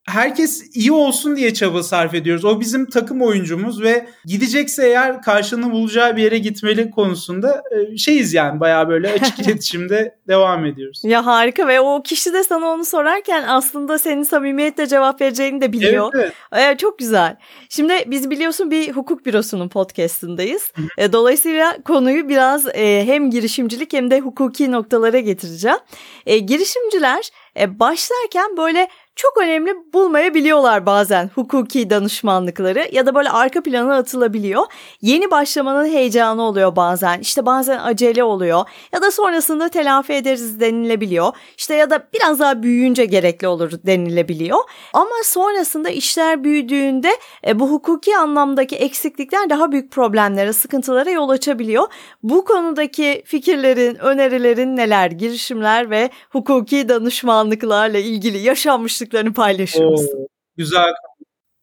herkes 0.09 0.75
iyi 0.75 0.91
olsun 0.91 1.35
diye 1.35 1.53
çaba 1.53 1.83
sarf 1.83 2.13
ediyoruz. 2.13 2.45
O 2.45 2.59
bizim 2.59 2.85
takım 2.85 3.21
oyuncumuz 3.21 3.81
ve 3.81 4.07
gidecekse 4.25 4.87
eğer 4.87 5.21
karşılığını 5.21 5.71
bulacağı 5.71 6.17
bir 6.17 6.23
yere 6.23 6.37
gitmeli 6.37 6.91
konusunda 6.91 7.63
e, 7.71 7.97
şeyiz 7.97 8.33
yani 8.33 8.59
bayağı 8.59 8.89
böyle 8.89 9.11
açık 9.11 9.39
iletişimde 9.47 10.15
devam 10.27 10.65
ediyoruz. 10.65 11.01
Ya 11.03 11.25
harika 11.25 11.67
ve 11.67 11.79
o 11.79 12.03
kişi 12.03 12.33
de 12.33 12.43
sana 12.43 12.65
onu 12.67 12.85
sorarken 12.85 13.43
aslında 13.47 13.99
senin 13.99 14.23
samimiyetle 14.23 14.87
cevap 14.87 15.21
vereceğini 15.21 15.61
de 15.61 15.73
biliyor. 15.73 16.11
Evet, 16.15 16.33
evet. 16.51 16.75
Ee, 16.75 16.77
çok 16.77 16.99
güzel. 16.99 17.35
Şimdi 17.69 17.93
biz 18.07 18.29
biliyorsun 18.29 18.71
bir 18.71 18.91
hukuk 18.91 19.25
bürosunun 19.25 19.69
podcastındayız. 19.69 20.71
Ee, 20.97 21.13
dolayısıyla 21.13 21.77
konuyu 21.85 22.29
biraz 22.29 22.67
e, 22.67 23.05
hem 23.05 23.31
girişimcilik 23.31 23.93
hem 23.93 24.11
de 24.11 24.19
hukuki 24.19 24.71
noktalara 24.71 25.19
getireceğim. 25.19 25.77
E, 26.25 26.37
girişimciler 26.37 27.29
e, 27.59 27.79
başlarken 27.79 28.57
böyle 28.57 28.87
çok 29.21 29.37
önemli 29.37 29.75
bulmayabiliyorlar 29.93 30.85
bazen 30.85 31.29
hukuki 31.35 31.89
danışmanlıkları 31.89 32.87
ya 32.91 33.05
da 33.05 33.15
böyle 33.15 33.29
arka 33.29 33.63
plana 33.63 33.95
atılabiliyor. 33.95 34.65
Yeni 35.01 35.31
başlamanın 35.31 35.85
heyecanı 35.85 36.41
oluyor 36.41 36.75
bazen. 36.75 37.19
İşte 37.19 37.45
bazen 37.45 37.79
acele 37.79 38.23
oluyor 38.23 38.65
ya 38.93 39.01
da 39.01 39.11
sonrasında 39.11 39.69
telafi 39.69 40.13
ederiz 40.13 40.59
denilebiliyor. 40.59 41.33
İşte 41.57 41.75
ya 41.75 41.89
da 41.89 42.07
biraz 42.13 42.39
daha 42.39 42.63
büyüyünce 42.63 43.05
gerekli 43.05 43.47
olur 43.47 43.71
denilebiliyor. 43.85 44.59
Ama 44.93 45.15
sonrasında 45.23 45.89
işler 45.89 46.43
büyüdüğünde 46.43 47.11
e, 47.47 47.59
bu 47.59 47.71
hukuki 47.71 48.17
anlamdaki 48.17 48.75
eksiklikler 48.75 49.49
daha 49.49 49.71
büyük 49.71 49.91
problemlere, 49.91 50.53
sıkıntılara 50.53 51.09
yol 51.09 51.29
açabiliyor. 51.29 51.87
Bu 52.23 52.45
konudaki 52.45 53.23
fikirlerin, 53.25 53.95
önerilerin 53.95 54.75
neler, 54.75 55.11
girişimler 55.11 55.89
ve 55.89 56.09
hukuki 56.29 56.89
danışmanlıklarla 56.89 57.97
ilgili 57.97 58.37
yaşanmışlık 58.37 59.08
yaşadıklarını 59.09 59.33
paylaşır 59.33 59.85
mısın? 59.85 60.17
Oo, 60.17 60.27
güzel. 60.57 60.93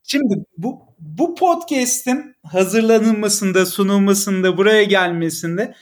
Şimdi 0.02 0.44
bu 0.58 0.80
bu 0.98 1.34
podcast'in 1.34 2.34
hazırlanılmasında, 2.42 3.66
sunulmasında, 3.66 4.56
buraya 4.56 4.84
gelmesinde 4.84 5.74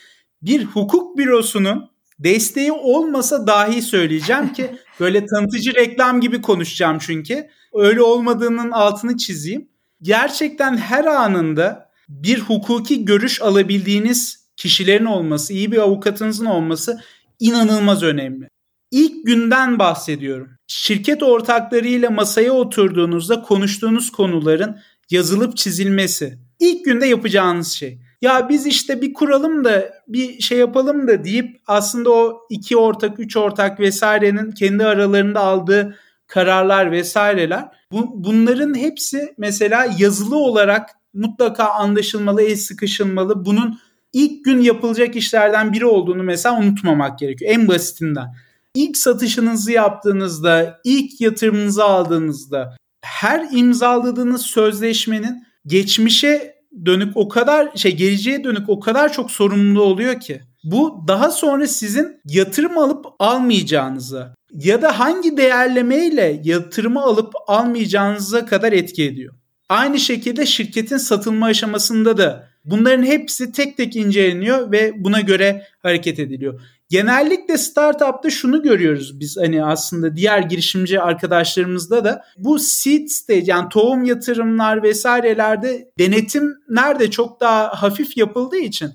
bir 0.42 0.64
hukuk 0.64 1.18
bürosunun 1.18 1.90
desteği 2.18 2.72
olmasa 2.72 3.46
dahi 3.46 3.82
söyleyeceğim 3.82 4.52
ki 4.52 4.70
böyle 5.00 5.26
tanıtıcı 5.26 5.74
reklam 5.74 6.20
gibi 6.20 6.42
konuşacağım 6.42 6.98
çünkü. 7.00 7.48
Öyle 7.74 8.02
olmadığının 8.02 8.70
altını 8.70 9.16
çizeyim. 9.16 9.68
Gerçekten 10.02 10.76
her 10.76 11.04
anında 11.04 11.90
bir 12.08 12.38
hukuki 12.38 13.04
görüş 13.04 13.42
alabildiğiniz 13.42 14.44
kişilerin 14.56 15.04
olması, 15.04 15.52
iyi 15.52 15.72
bir 15.72 15.78
avukatınızın 15.78 16.46
olması 16.46 17.00
inanılmaz 17.40 18.02
önemli. 18.02 18.48
İlk 18.90 19.26
günden 19.26 19.78
bahsediyorum. 19.78 20.53
Şirket 20.66 21.22
ortaklarıyla 21.22 22.10
masaya 22.10 22.52
oturduğunuzda 22.52 23.42
konuştuğunuz 23.42 24.12
konuların 24.12 24.76
yazılıp 25.10 25.56
çizilmesi. 25.56 26.38
İlk 26.58 26.84
günde 26.84 27.06
yapacağınız 27.06 27.72
şey. 27.72 27.98
Ya 28.22 28.48
biz 28.48 28.66
işte 28.66 29.02
bir 29.02 29.14
kuralım 29.14 29.64
da 29.64 29.90
bir 30.08 30.40
şey 30.40 30.58
yapalım 30.58 31.08
da 31.08 31.24
deyip 31.24 31.60
aslında 31.66 32.10
o 32.10 32.40
iki 32.50 32.76
ortak, 32.76 33.20
üç 33.20 33.36
ortak 33.36 33.80
vesairenin 33.80 34.50
kendi 34.52 34.84
aralarında 34.84 35.40
aldığı 35.40 35.96
kararlar 36.26 36.92
vesaireler 36.92 37.68
bu, 37.92 38.24
bunların 38.24 38.78
hepsi 38.78 39.34
mesela 39.38 39.86
yazılı 39.98 40.36
olarak 40.36 40.90
mutlaka 41.14 41.64
anlaşılmalı, 41.64 42.42
el 42.42 42.56
sıkışılmalı. 42.56 43.44
Bunun 43.44 43.78
ilk 44.12 44.44
gün 44.44 44.60
yapılacak 44.60 45.16
işlerden 45.16 45.72
biri 45.72 45.86
olduğunu 45.86 46.22
mesela 46.22 46.58
unutmamak 46.58 47.18
gerekiyor. 47.18 47.50
En 47.54 47.68
basitinden 47.68 48.34
ilk 48.74 48.96
satışınızı 48.96 49.72
yaptığınızda, 49.72 50.80
ilk 50.84 51.20
yatırımınızı 51.20 51.84
aldığınızda 51.84 52.76
her 53.04 53.46
imzaladığınız 53.52 54.42
sözleşmenin 54.42 55.46
geçmişe 55.66 56.54
dönük 56.86 57.16
o 57.16 57.28
kadar 57.28 57.76
şey 57.76 57.96
geleceğe 57.96 58.44
dönük 58.44 58.68
o 58.68 58.80
kadar 58.80 59.12
çok 59.12 59.30
sorumlu 59.30 59.82
oluyor 59.82 60.20
ki. 60.20 60.40
Bu 60.64 61.04
daha 61.08 61.30
sonra 61.30 61.66
sizin 61.66 62.20
yatırım 62.24 62.78
alıp 62.78 63.06
almayacağınızı 63.18 64.34
ya 64.52 64.82
da 64.82 64.98
hangi 64.98 65.36
değerlemeyle 65.36 66.40
yatırımı 66.44 67.02
alıp 67.02 67.32
almayacağınıza 67.46 68.46
kadar 68.46 68.72
etki 68.72 69.04
ediyor. 69.04 69.34
Aynı 69.68 69.98
şekilde 69.98 70.46
şirketin 70.46 70.96
satılma 70.96 71.46
aşamasında 71.46 72.16
da 72.16 72.48
bunların 72.64 73.04
hepsi 73.04 73.52
tek 73.52 73.76
tek 73.76 73.96
inceleniyor 73.96 74.72
ve 74.72 75.04
buna 75.04 75.20
göre 75.20 75.66
hareket 75.82 76.18
ediliyor. 76.18 76.60
Genellikle 76.94 77.58
startup'ta 77.58 78.30
şunu 78.30 78.62
görüyoruz 78.62 79.20
biz 79.20 79.36
hani 79.36 79.64
aslında 79.64 80.16
diğer 80.16 80.38
girişimci 80.38 81.00
arkadaşlarımızda 81.00 82.04
da 82.04 82.24
bu 82.36 82.58
seed 82.58 83.08
stage 83.08 83.44
yani 83.46 83.68
tohum 83.68 84.04
yatırımlar 84.04 84.82
vesairelerde 84.82 85.88
denetimler 85.98 86.98
de 87.00 87.10
çok 87.10 87.40
daha 87.40 87.82
hafif 87.82 88.16
yapıldığı 88.16 88.58
için 88.58 88.90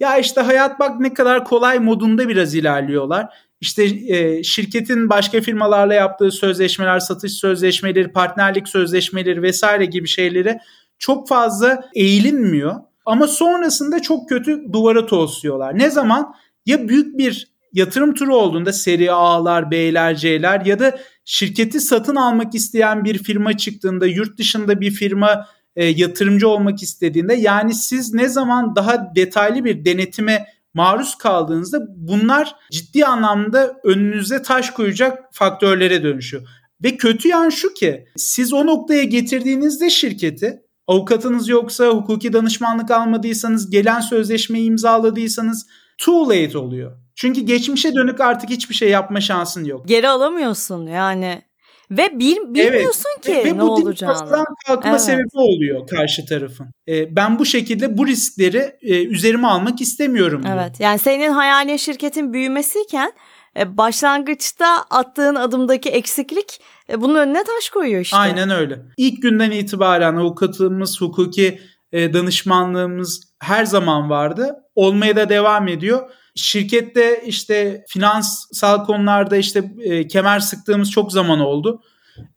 ya 0.00 0.18
işte 0.18 0.40
hayat 0.40 0.80
bak 0.80 1.00
ne 1.00 1.14
kadar 1.14 1.44
kolay 1.44 1.78
modunda 1.78 2.28
biraz 2.28 2.54
ilerliyorlar. 2.54 3.28
İşte 3.60 3.84
e, 3.84 4.42
şirketin 4.42 5.10
başka 5.10 5.40
firmalarla 5.40 5.94
yaptığı 5.94 6.30
sözleşmeler, 6.30 7.00
satış 7.00 7.32
sözleşmeleri, 7.32 8.12
partnerlik 8.12 8.68
sözleşmeleri 8.68 9.42
vesaire 9.42 9.84
gibi 9.84 10.08
şeylere 10.08 10.60
çok 10.98 11.28
fazla 11.28 11.84
eğilinmiyor. 11.94 12.74
Ama 13.06 13.26
sonrasında 13.26 14.02
çok 14.02 14.28
kötü 14.28 14.72
duvara 14.72 15.06
tosluyorlar. 15.06 15.78
Ne 15.78 15.90
zaman? 15.90 16.34
Ya 16.66 16.88
büyük 16.88 17.18
bir 17.18 17.48
yatırım 17.72 18.14
turu 18.14 18.36
olduğunda 18.36 18.72
seri 18.72 19.12
A'lar, 19.12 19.70
B'ler, 19.70 20.16
C'ler 20.16 20.66
ya 20.66 20.78
da 20.78 20.98
şirketi 21.24 21.80
satın 21.80 22.16
almak 22.16 22.54
isteyen 22.54 23.04
bir 23.04 23.18
firma 23.18 23.56
çıktığında, 23.56 24.06
yurt 24.06 24.38
dışında 24.38 24.80
bir 24.80 24.90
firma 24.90 25.46
e, 25.76 25.84
yatırımcı 25.84 26.48
olmak 26.48 26.82
istediğinde 26.82 27.34
yani 27.34 27.74
siz 27.74 28.14
ne 28.14 28.28
zaman 28.28 28.76
daha 28.76 29.14
detaylı 29.14 29.64
bir 29.64 29.84
denetime 29.84 30.46
maruz 30.74 31.14
kaldığınızda 31.14 31.80
bunlar 31.96 32.54
ciddi 32.70 33.06
anlamda 33.06 33.80
önünüze 33.84 34.42
taş 34.42 34.70
koyacak 34.70 35.18
faktörlere 35.32 36.02
dönüşüyor. 36.02 36.42
Ve 36.84 36.96
kötü 36.96 37.28
yan 37.28 37.48
şu 37.48 37.74
ki 37.74 38.06
siz 38.16 38.52
o 38.52 38.66
noktaya 38.66 39.04
getirdiğinizde 39.04 39.90
şirketi 39.90 40.62
avukatınız 40.86 41.48
yoksa 41.48 41.88
hukuki 41.88 42.32
danışmanlık 42.32 42.90
almadıysanız 42.90 43.70
gelen 43.70 44.00
sözleşmeyi 44.00 44.66
imzaladıysanız 44.66 45.66
too 45.98 46.28
late 46.28 46.58
oluyor. 46.58 46.92
Çünkü 47.14 47.40
geçmişe 47.40 47.94
dönük 47.94 48.20
artık 48.20 48.50
hiçbir 48.50 48.74
şey 48.74 48.90
yapma 48.90 49.20
şansın 49.20 49.64
yok. 49.64 49.88
Geri 49.88 50.08
alamıyorsun 50.08 50.86
yani. 50.86 51.42
Ve 51.90 52.18
bil, 52.18 52.36
bilmiyorsun 52.36 53.10
evet. 53.14 53.26
ki 53.26 53.32
ve, 53.32 53.44
ve 53.44 53.56
ne 53.56 53.62
olacağını. 53.62 54.32
Ve 54.32 54.44
kalkma 54.66 54.90
evet. 54.90 55.00
sebebi 55.00 55.28
oluyor 55.34 55.86
karşı 55.86 56.26
tarafın. 56.26 56.66
Ee, 56.88 57.16
ben 57.16 57.38
bu 57.38 57.44
şekilde 57.44 57.98
bu 57.98 58.06
riskleri 58.06 58.76
e, 58.82 59.04
üzerime 59.04 59.48
almak 59.48 59.80
istemiyorum. 59.80 60.42
Diyor. 60.42 60.56
Evet 60.56 60.80
yani 60.80 60.98
senin 60.98 61.30
hayalin 61.30 61.76
şirketin 61.76 62.32
büyümesiyken 62.32 63.12
e, 63.58 63.76
başlangıçta 63.76 64.84
attığın 64.90 65.34
adımdaki 65.34 65.88
eksiklik 65.88 66.60
e, 66.90 67.00
bunun 67.00 67.14
önüne 67.14 67.44
taş 67.44 67.68
koyuyor 67.70 68.00
işte. 68.00 68.16
Aynen 68.16 68.50
öyle. 68.50 68.78
İlk 68.96 69.22
günden 69.22 69.50
itibaren 69.50 70.16
avukatımız, 70.16 71.00
hukuki 71.00 71.60
e, 71.92 72.12
danışmanlığımız 72.12 73.22
her 73.38 73.64
zaman 73.64 74.10
vardı. 74.10 74.54
Olmaya 74.74 75.16
da 75.16 75.28
devam 75.28 75.68
ediyor 75.68 76.10
Şirkette 76.36 77.22
işte 77.26 77.84
finansal 77.88 78.84
konularda 78.84 79.36
işte 79.36 79.70
e, 79.84 80.08
kemer 80.08 80.40
sıktığımız 80.40 80.90
çok 80.90 81.12
zaman 81.12 81.40
oldu. 81.40 81.82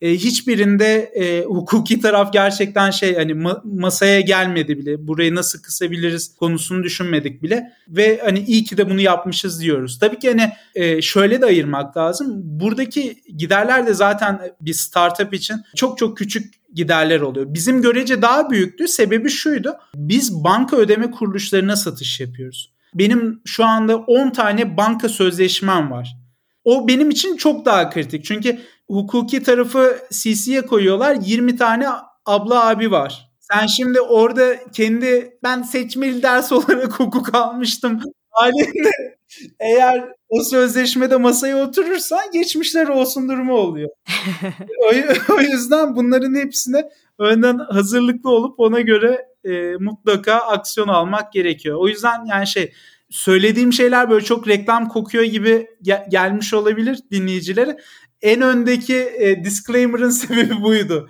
E, 0.02 0.12
hiçbirinde 0.12 1.12
e, 1.15 1.44
hukuki 1.44 2.02
taraf 2.02 2.34
gerçekten 2.34 2.92
şey 2.92 3.15
hani 3.15 3.32
ma- 3.32 3.62
masaya 3.82 4.22
gelmedi 4.22 4.78
bile. 4.78 5.08
Burayı 5.08 5.36
nasıl 5.36 5.62
kısabiliriz 5.62 6.36
konusunu 6.36 6.84
düşünmedik 6.84 7.44
bile. 7.44 7.74
Ve 7.88 8.22
hani 8.24 8.39
iyi 8.39 8.63
ki 8.63 8.78
de 8.78 8.89
bunu 8.89 9.02
yapmışız 9.02 9.62
diyoruz. 9.62 10.00
Tabii 10.00 10.20
ki 10.20 10.30
hani 10.30 10.52
e, 10.76 11.02
şöyle 11.02 11.42
de 11.42 11.46
ayırmak 11.46 11.98
lazım. 11.98 12.34
Buradaki 12.44 13.15
giderler 13.38 13.88
de 13.88 13.94
zaten 13.94 14.39
bir 14.62 14.74
startup 14.74 15.34
için 15.34 15.56
çok 15.76 15.98
çok 15.98 16.18
küçük 16.18 16.54
giderler 16.74 17.22
oluyor. 17.22 17.46
Bizim 17.54 17.82
görece 17.82 18.22
daha 18.22 18.50
büyüktü. 18.50 18.88
Sebebi 18.88 19.30
şuydu. 19.30 19.74
Biz 19.96 20.44
banka 20.44 20.78
ödeme 20.78 21.12
kuruluşlarına 21.12 21.76
satış 21.76 22.20
yapıyoruz. 22.20 22.74
Benim 22.94 23.42
şu 23.46 23.65
anda 23.65 23.98
10 23.98 24.30
tane 24.30 24.78
banka 24.78 25.10
sözleşmem 25.10 25.92
var. 25.92 26.15
O 26.63 26.88
benim 26.88 27.10
için 27.10 27.38
çok 27.38 27.65
daha 27.65 27.89
kritik. 27.89 28.26
Çünkü 28.26 28.60
hukuki 28.89 29.43
tarafı 29.43 29.97
CC'ye 30.12 30.62
koyuyorlar. 30.62 31.17
20 31.21 31.56
tane 31.56 31.88
abla 32.25 32.69
abi 32.69 32.91
var. 32.91 33.30
Sen 33.39 33.65
şimdi 33.65 34.02
orada 34.02 34.56
kendi 34.73 35.38
ben 35.43 35.62
seçmeli 35.62 36.23
ders 36.23 36.52
olarak 36.52 36.99
hukuk 36.99 37.36
almıştım. 37.36 37.99
Halinde 38.30 38.89
eğer 39.60 40.10
o 40.30 40.43
sözleşmede 40.43 41.17
masaya 41.17 41.58
oturursan 41.58 42.32
geçmişler 42.34 42.88
olsun 42.88 43.30
durumu 43.30 43.54
oluyor. 43.54 43.89
o, 44.84 45.34
o 45.34 45.41
yüzden 45.41 45.95
bunların 45.95 46.36
hepsine 46.36 46.89
önden 47.19 47.58
hazırlıklı 47.58 48.30
olup 48.30 48.60
ona 48.60 48.82
göre 48.82 49.25
e, 49.43 49.75
mutlaka 49.80 50.34
aksiyon 50.36 50.88
almak 50.88 51.34
gerekiyor. 51.34 51.78
O 51.80 51.88
yüzden 51.88 52.25
yani 52.25 52.47
şey 52.47 52.73
söylediğim 53.10 53.73
şeyler 53.73 54.10
böyle 54.10 54.25
çok 54.25 54.47
reklam 54.47 54.89
kokuyor 54.89 55.23
gibi 55.23 55.67
gel- 55.82 56.06
gelmiş 56.10 56.54
olabilir 56.54 56.99
dinleyicilere. 57.12 57.78
En 58.21 58.41
öndeki 58.41 58.95
e, 58.97 59.43
disclaimer'ın 59.43 60.10
sebebi 60.19 60.62
buydu. 60.62 61.10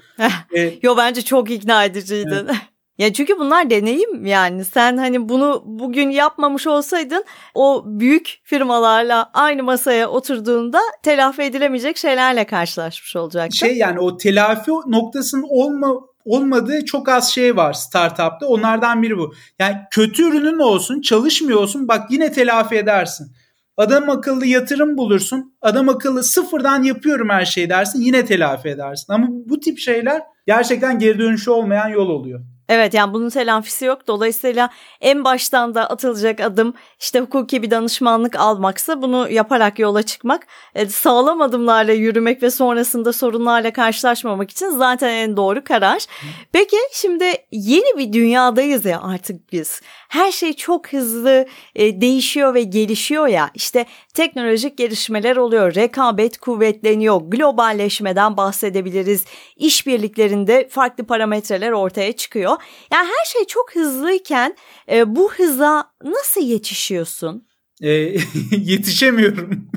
e, 0.56 0.74
Yo 0.82 0.98
bence 0.98 1.22
çok 1.22 1.52
ikna 1.52 1.86
ediciydin. 1.86 2.32
Evet. 2.32 2.56
Ya 3.00 3.14
çünkü 3.14 3.40
bunlar 3.40 3.70
deneyim 3.70 4.26
yani 4.26 4.66
sen 4.66 4.98
hani 4.98 5.30
bunu 5.30 5.64
bugün 5.66 6.10
yapmamış 6.10 6.68
olsaydın 6.68 7.26
o 7.56 7.84
büyük 7.86 8.40
firmalarla 8.44 9.32
aynı 9.34 9.64
masaya 9.64 10.10
oturduğunda 10.10 10.80
telafi 11.04 11.42
edilemeyecek 11.42 11.98
şeylerle 11.98 12.46
karşılaşmış 12.46 13.16
olacaktın. 13.16 13.56
Şey 13.58 13.78
yani 13.78 14.00
o 14.00 14.18
telafi 14.18 14.72
noktasının 14.72 15.46
olma 15.50 15.94
olmadığı 16.26 16.86
çok 16.86 17.10
az 17.10 17.32
şey 17.34 17.58
var 17.58 17.74
startupta. 17.74 18.48
Onlardan 18.48 19.02
biri 19.02 19.18
bu. 19.18 19.34
Yani 19.60 19.76
kötü 19.92 20.24
ürünün 20.30 20.60
olsun, 20.60 21.02
çalışmıyor 21.02 21.60
olsun 21.60 21.88
bak 21.88 22.12
yine 22.12 22.32
telafi 22.32 22.76
edersin. 22.76 23.32
Adam 23.80 24.10
akıllı 24.10 24.46
yatırım 24.46 24.98
bulursun. 24.98 25.54
Adam 25.62 25.90
akıllı 25.90 26.24
sıfırdan 26.24 26.84
yapıyorum 26.84 27.30
her 27.30 27.46
şeyi 27.46 27.70
dersin. 27.70 28.02
Yine 28.02 28.26
telafi 28.26 28.70
edersin. 28.70 29.14
Ama 29.14 29.28
bu 29.30 29.60
tip 29.60 29.80
şeyler 29.80 30.22
gerçekten 30.48 31.00
geri 31.00 31.20
dönüşü 31.20 31.52
olmayan 31.52 31.90
yol 31.90 32.10
oluyor. 32.10 32.42
Evet 32.70 32.94
yani 32.94 33.14
bunun 33.14 33.30
telafisi 33.30 33.86
yok. 33.86 34.08
Dolayısıyla 34.08 34.70
en 35.02 35.24
baştan 35.24 35.76
da 35.76 35.90
atılacak 35.90 36.40
adım 36.40 36.74
işte 37.00 37.20
hukuki 37.20 37.64
bir 37.64 37.72
danışmanlık 37.72 38.36
almaksa 38.40 39.02
bunu 39.02 39.30
yaparak 39.30 39.80
yola 39.80 40.04
çıkmak, 40.04 40.48
e, 40.76 40.86
sağlam 40.86 41.42
adımlarla 41.42 41.92
yürümek 41.92 42.44
ve 42.44 42.52
sonrasında 42.52 43.14
sorunlarla 43.14 43.74
karşılaşmamak 43.74 44.52
için 44.52 44.70
zaten 44.70 45.10
en 45.10 45.38
doğru 45.38 45.64
karar. 45.64 46.06
Peki 46.52 46.78
şimdi 46.94 47.26
yeni 47.52 47.98
bir 47.98 48.14
dünyadayız 48.14 48.86
ya 48.86 49.02
artık 49.02 49.52
biz. 49.52 49.82
Her 50.10 50.32
şey 50.32 50.54
çok 50.54 50.94
hızlı 50.94 51.46
e, 51.76 52.02
değişiyor 52.02 52.54
ve 52.54 52.64
gelişiyor 52.64 53.28
ya. 53.28 53.50
İşte 53.54 53.86
teknolojik 54.14 54.78
gelişmeler 54.78 55.36
oluyor, 55.36 55.76
rekabet 55.76 56.38
kuvvetleniyor, 56.38 57.22
globalleşmeden 57.22 58.38
bahsedebiliriz. 58.38 59.26
İşbirliklerinde 59.56 60.68
farklı 60.70 61.06
parametreler 61.06 61.72
ortaya 61.72 62.12
çıkıyor. 62.12 62.59
Yani 62.92 63.08
her 63.08 63.26
şey 63.26 63.46
çok 63.46 63.76
hızlıyken 63.76 64.56
e, 64.92 65.16
bu 65.16 65.32
hıza 65.34 65.92
nasıl 66.04 66.42
yetişiyorsun? 66.42 67.48
E, 67.82 67.90
yetişemiyorum. 68.52 69.70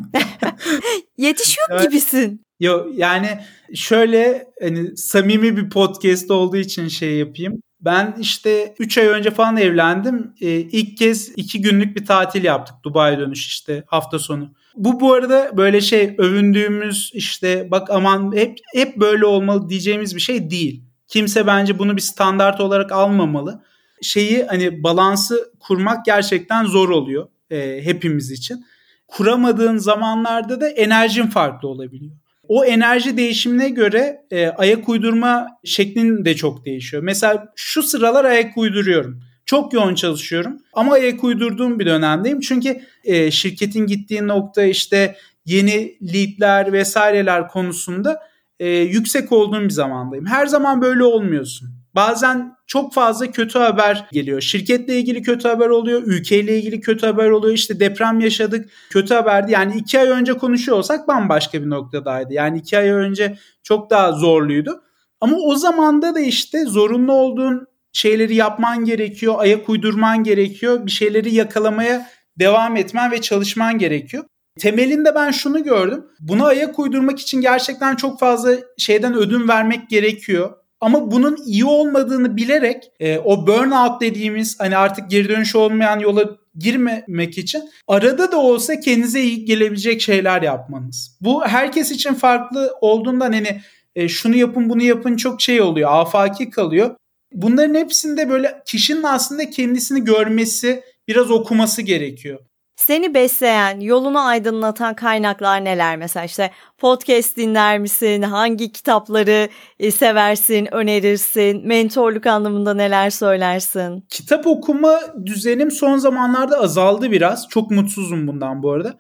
Yetişiyor 1.17 1.67
evet. 1.71 1.83
gibisin. 1.83 2.43
Yo 2.61 2.87
yani 2.95 3.29
şöyle 3.75 4.47
hani 4.63 4.97
samimi 4.97 5.57
bir 5.57 5.71
podcast 5.71 6.31
olduğu 6.31 6.57
için 6.57 6.89
şey 6.89 7.17
yapayım. 7.17 7.63
Ben 7.81 8.17
işte 8.21 8.75
3 8.79 8.99
ay 8.99 9.07
önce 9.07 9.31
falan 9.31 9.57
evlendim. 9.57 10.35
Ee, 10.41 10.51
ilk 10.51 10.97
kez 10.97 11.33
2 11.37 11.63
günlük 11.63 11.97
bir 11.97 12.07
tatil 12.07 12.45
yaptık 12.45 12.77
Dubai 12.85 13.19
dönüş 13.19 13.47
işte 13.47 13.85
hafta 13.87 14.19
sonu. 14.19 14.53
Bu 14.75 15.01
bu 15.01 15.13
arada 15.13 15.51
böyle 15.57 15.81
şey 15.81 16.15
övündüğümüz 16.19 17.11
işte 17.15 17.69
bak 17.71 17.91
aman 17.91 18.37
hep 18.37 18.59
hep 18.75 18.97
böyle 18.97 19.27
olmalı 19.27 19.69
diyeceğimiz 19.69 20.15
bir 20.15 20.21
şey 20.21 20.51
değil. 20.51 20.85
Kimse 21.13 21.47
bence 21.47 21.79
bunu 21.79 21.97
bir 21.97 22.03
standart 22.03 22.61
olarak 22.61 22.93
almamalı. 22.93 23.63
Şeyi 24.03 24.45
hani 24.45 24.83
balansı 24.83 25.53
kurmak 25.61 26.05
gerçekten 26.05 26.65
zor 26.65 26.89
oluyor 26.89 27.29
e, 27.51 27.81
hepimiz 27.85 28.31
için. 28.31 28.65
Kuramadığın 29.09 29.77
zamanlarda 29.77 30.61
da 30.61 30.69
enerjin 30.69 31.27
farklı 31.27 31.69
olabiliyor. 31.69 32.13
O 32.49 32.65
enerji 32.65 33.17
değişimine 33.17 33.69
göre 33.69 34.27
e, 34.31 34.49
ayak 34.49 34.89
uydurma 34.89 35.47
şeklin 35.65 36.25
de 36.25 36.37
çok 36.37 36.65
değişiyor. 36.65 37.03
Mesela 37.03 37.53
şu 37.57 37.83
sıralar 37.83 38.25
ayak 38.25 38.57
uyduruyorum. 38.57 39.23
Çok 39.47 39.73
yoğun 39.73 39.95
çalışıyorum 39.95 40.59
ama 40.73 40.93
ayak 40.93 41.25
uydurduğum 41.25 41.79
bir 41.79 41.87
dönemdeyim. 41.87 42.41
Çünkü 42.41 42.81
e, 43.05 43.31
şirketin 43.31 43.87
gittiği 43.87 44.29
nokta 44.29 44.63
işte 44.63 45.17
yeni 45.47 45.99
leadler 46.03 46.73
vesaireler 46.73 47.49
konusunda 47.49 48.32
e, 48.63 48.69
yüksek 48.69 49.33
olduğum 49.33 49.61
bir 49.61 49.71
zamandayım. 49.71 50.27
Her 50.27 50.47
zaman 50.47 50.83
böyle 50.83 51.05
olmuyorsun. 51.05 51.69
Bazen 51.95 52.53
çok 52.67 52.95
fazla 52.95 53.31
kötü 53.31 53.59
haber 53.59 54.09
geliyor. 54.13 54.41
Şirketle 54.41 54.99
ilgili 54.99 55.23
kötü 55.23 55.49
haber 55.49 55.69
oluyor. 55.69 56.03
Ülkeyle 56.07 56.59
ilgili 56.59 56.81
kötü 56.81 57.07
haber 57.07 57.31
oluyor. 57.31 57.55
İşte 57.55 57.81
deprem 57.81 58.21
yaşadık. 58.21 58.71
Kötü 58.91 59.15
haberdi. 59.15 59.53
Yani 59.53 59.77
iki 59.77 59.99
ay 59.99 60.09
önce 60.09 60.33
konuşuyor 60.33 60.79
olsak 60.79 61.09
bambaşka 61.09 61.63
bir 61.63 61.71
noktadaydı. 61.71 62.33
Yani 62.33 62.59
iki 62.59 62.79
ay 62.79 62.89
önce 62.89 63.39
çok 63.63 63.91
daha 63.91 64.13
zorluydu. 64.13 64.83
Ama 65.21 65.37
o 65.37 65.57
zamanda 65.57 66.15
da 66.15 66.21
işte 66.21 66.65
zorunlu 66.65 67.13
olduğun 67.13 67.67
şeyleri 67.93 68.35
yapman 68.35 68.85
gerekiyor. 68.85 69.35
Ayak 69.39 69.69
uydurman 69.69 70.25
gerekiyor. 70.25 70.87
Bir 70.87 70.91
şeyleri 70.91 71.35
yakalamaya 71.35 72.07
devam 72.39 72.77
etmen 72.77 73.11
ve 73.11 73.21
çalışman 73.21 73.79
gerekiyor. 73.79 74.25
Temelinde 74.59 75.15
ben 75.15 75.31
şunu 75.31 75.65
gördüm. 75.65 76.05
Buna 76.21 76.47
ayak 76.47 76.79
uydurmak 76.79 77.21
için 77.21 77.41
gerçekten 77.41 77.97
çok 77.97 78.21
fazla 78.21 78.57
şeyden 78.79 79.15
ödün 79.15 79.49
vermek 79.49 79.91
gerekiyor. 79.91 80.53
Ama 80.81 81.11
bunun 81.11 81.39
iyi 81.47 81.65
olmadığını 81.65 82.37
bilerek 82.37 82.85
e, 83.01 83.19
o 83.19 83.47
burnout 83.47 84.01
dediğimiz 84.01 84.61
hani 84.61 84.77
artık 84.77 85.11
geri 85.11 85.29
dönüş 85.29 85.57
olmayan 85.57 85.99
yola 85.99 86.25
girmemek 86.59 87.39
için 87.39 87.71
arada 87.89 88.33
da 88.33 88.37
olsa 88.37 88.81
kendinize 88.81 89.21
iyi 89.21 89.45
gelebilecek 89.45 90.01
şeyler 90.01 90.43
yapmanız. 90.43 91.19
Bu 91.21 91.47
herkes 91.47 91.91
için 91.91 92.15
farklı 92.15 92.75
olduğundan 92.81 93.33
hani 93.33 93.61
e, 93.95 94.09
şunu 94.09 94.37
yapın 94.37 94.71
bunu 94.71 94.83
yapın 94.83 95.17
çok 95.17 95.43
şey 95.43 95.61
oluyor 95.61 95.91
afaki 95.93 96.51
kalıyor. 96.51 96.97
Bunların 97.33 97.75
hepsinde 97.75 98.31
böyle 98.31 98.63
kişinin 98.67 99.03
aslında 99.03 99.51
kendisini 99.51 100.05
görmesi 100.05 100.83
biraz 101.09 101.31
okuması 101.31 101.83
gerekiyor. 101.83 102.39
Seni 102.87 103.15
besleyen, 103.15 103.81
yolunu 103.81 104.27
aydınlatan 104.27 104.95
kaynaklar 104.95 105.65
neler? 105.65 105.97
Mesela 105.97 106.25
işte 106.25 106.51
podcast 106.79 107.37
dinler 107.37 107.79
misin? 107.79 108.23
Hangi 108.23 108.73
kitapları 108.73 109.49
e, 109.79 109.91
seversin, 109.91 110.75
önerirsin? 110.75 111.67
Mentorluk 111.67 112.27
anlamında 112.27 112.75
neler 112.75 113.11
söylersin? 113.11 114.05
Kitap 114.09 114.47
okuma 114.47 115.01
düzenim 115.25 115.71
son 115.71 115.97
zamanlarda 115.97 116.59
azaldı 116.59 117.11
biraz. 117.11 117.49
Çok 117.49 117.71
mutsuzum 117.71 118.27
bundan 118.27 118.63
bu 118.63 118.73
arada. 118.73 118.99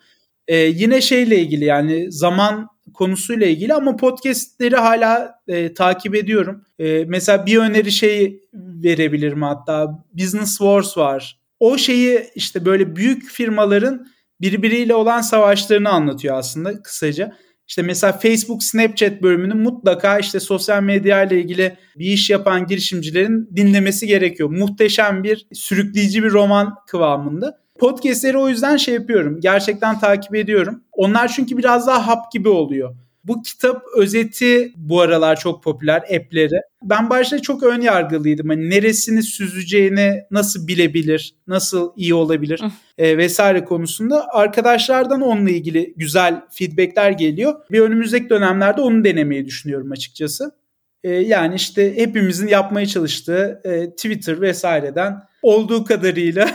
Ee, 0.48 0.56
yine 0.56 1.00
şeyle 1.00 1.38
ilgili 1.38 1.64
yani 1.64 2.12
zaman 2.12 2.68
konusuyla 2.94 3.46
ilgili 3.46 3.74
ama 3.74 3.96
podcastleri 3.96 4.76
hala 4.76 5.34
e, 5.48 5.74
takip 5.74 6.14
ediyorum. 6.14 6.64
E, 6.78 7.04
mesela 7.04 7.46
bir 7.46 7.58
öneri 7.58 7.92
şey 7.92 8.40
verebilirim 8.54 9.42
hatta. 9.42 10.04
Business 10.14 10.58
Wars 10.58 10.98
var 10.98 11.41
o 11.62 11.78
şeyi 11.78 12.30
işte 12.34 12.64
böyle 12.64 12.96
büyük 12.96 13.30
firmaların 13.30 14.06
birbiriyle 14.40 14.94
olan 14.94 15.20
savaşlarını 15.20 15.88
anlatıyor 15.88 16.36
aslında 16.36 16.82
kısaca. 16.82 17.32
İşte 17.68 17.82
mesela 17.82 18.12
Facebook 18.12 18.62
Snapchat 18.62 19.22
bölümünü 19.22 19.54
mutlaka 19.54 20.18
işte 20.18 20.40
sosyal 20.40 20.82
medya 20.82 21.22
ile 21.24 21.40
ilgili 21.40 21.76
bir 21.98 22.06
iş 22.06 22.30
yapan 22.30 22.66
girişimcilerin 22.66 23.50
dinlemesi 23.56 24.06
gerekiyor. 24.06 24.50
Muhteşem 24.50 25.24
bir 25.24 25.46
sürükleyici 25.52 26.22
bir 26.22 26.30
roman 26.30 26.74
kıvamında. 26.86 27.58
Podcast'leri 27.78 28.38
o 28.38 28.48
yüzden 28.48 28.76
şey 28.76 28.94
yapıyorum. 28.94 29.40
Gerçekten 29.40 30.00
takip 30.00 30.34
ediyorum. 30.34 30.82
Onlar 30.92 31.28
çünkü 31.28 31.56
biraz 31.56 31.86
daha 31.86 32.06
hap 32.06 32.32
gibi 32.32 32.48
oluyor. 32.48 32.94
Bu 33.24 33.42
kitap 33.42 33.82
özeti 33.96 34.72
bu 34.76 35.00
aralar 35.00 35.40
çok 35.40 35.62
popüler 35.62 35.96
app'leri. 35.96 36.60
Ben 36.82 37.10
başta 37.10 37.42
çok 37.42 37.62
ön 37.62 37.80
yargılıydım. 37.80 38.48
Hani 38.48 38.70
neresini 38.70 39.22
süzeceğini 39.22 40.22
nasıl 40.30 40.68
bilebilir, 40.68 41.34
nasıl 41.46 41.92
iyi 41.96 42.14
olabilir 42.14 42.60
e, 42.98 43.18
vesaire 43.18 43.64
konusunda. 43.64 44.26
Arkadaşlardan 44.32 45.20
onunla 45.20 45.50
ilgili 45.50 45.94
güzel 45.96 46.42
feedbackler 46.50 47.10
geliyor. 47.10 47.54
Bir 47.70 47.80
önümüzdeki 47.80 48.30
dönemlerde 48.30 48.80
onu 48.80 49.04
denemeyi 49.04 49.46
düşünüyorum 49.46 49.92
açıkçası. 49.92 50.62
E, 51.04 51.10
yani 51.10 51.54
işte 51.54 51.96
hepimizin 51.96 52.48
yapmaya 52.48 52.86
çalıştığı 52.86 53.60
e, 53.64 53.90
Twitter 53.90 54.40
vesaireden 54.40 55.22
olduğu 55.42 55.84
kadarıyla 55.84 56.48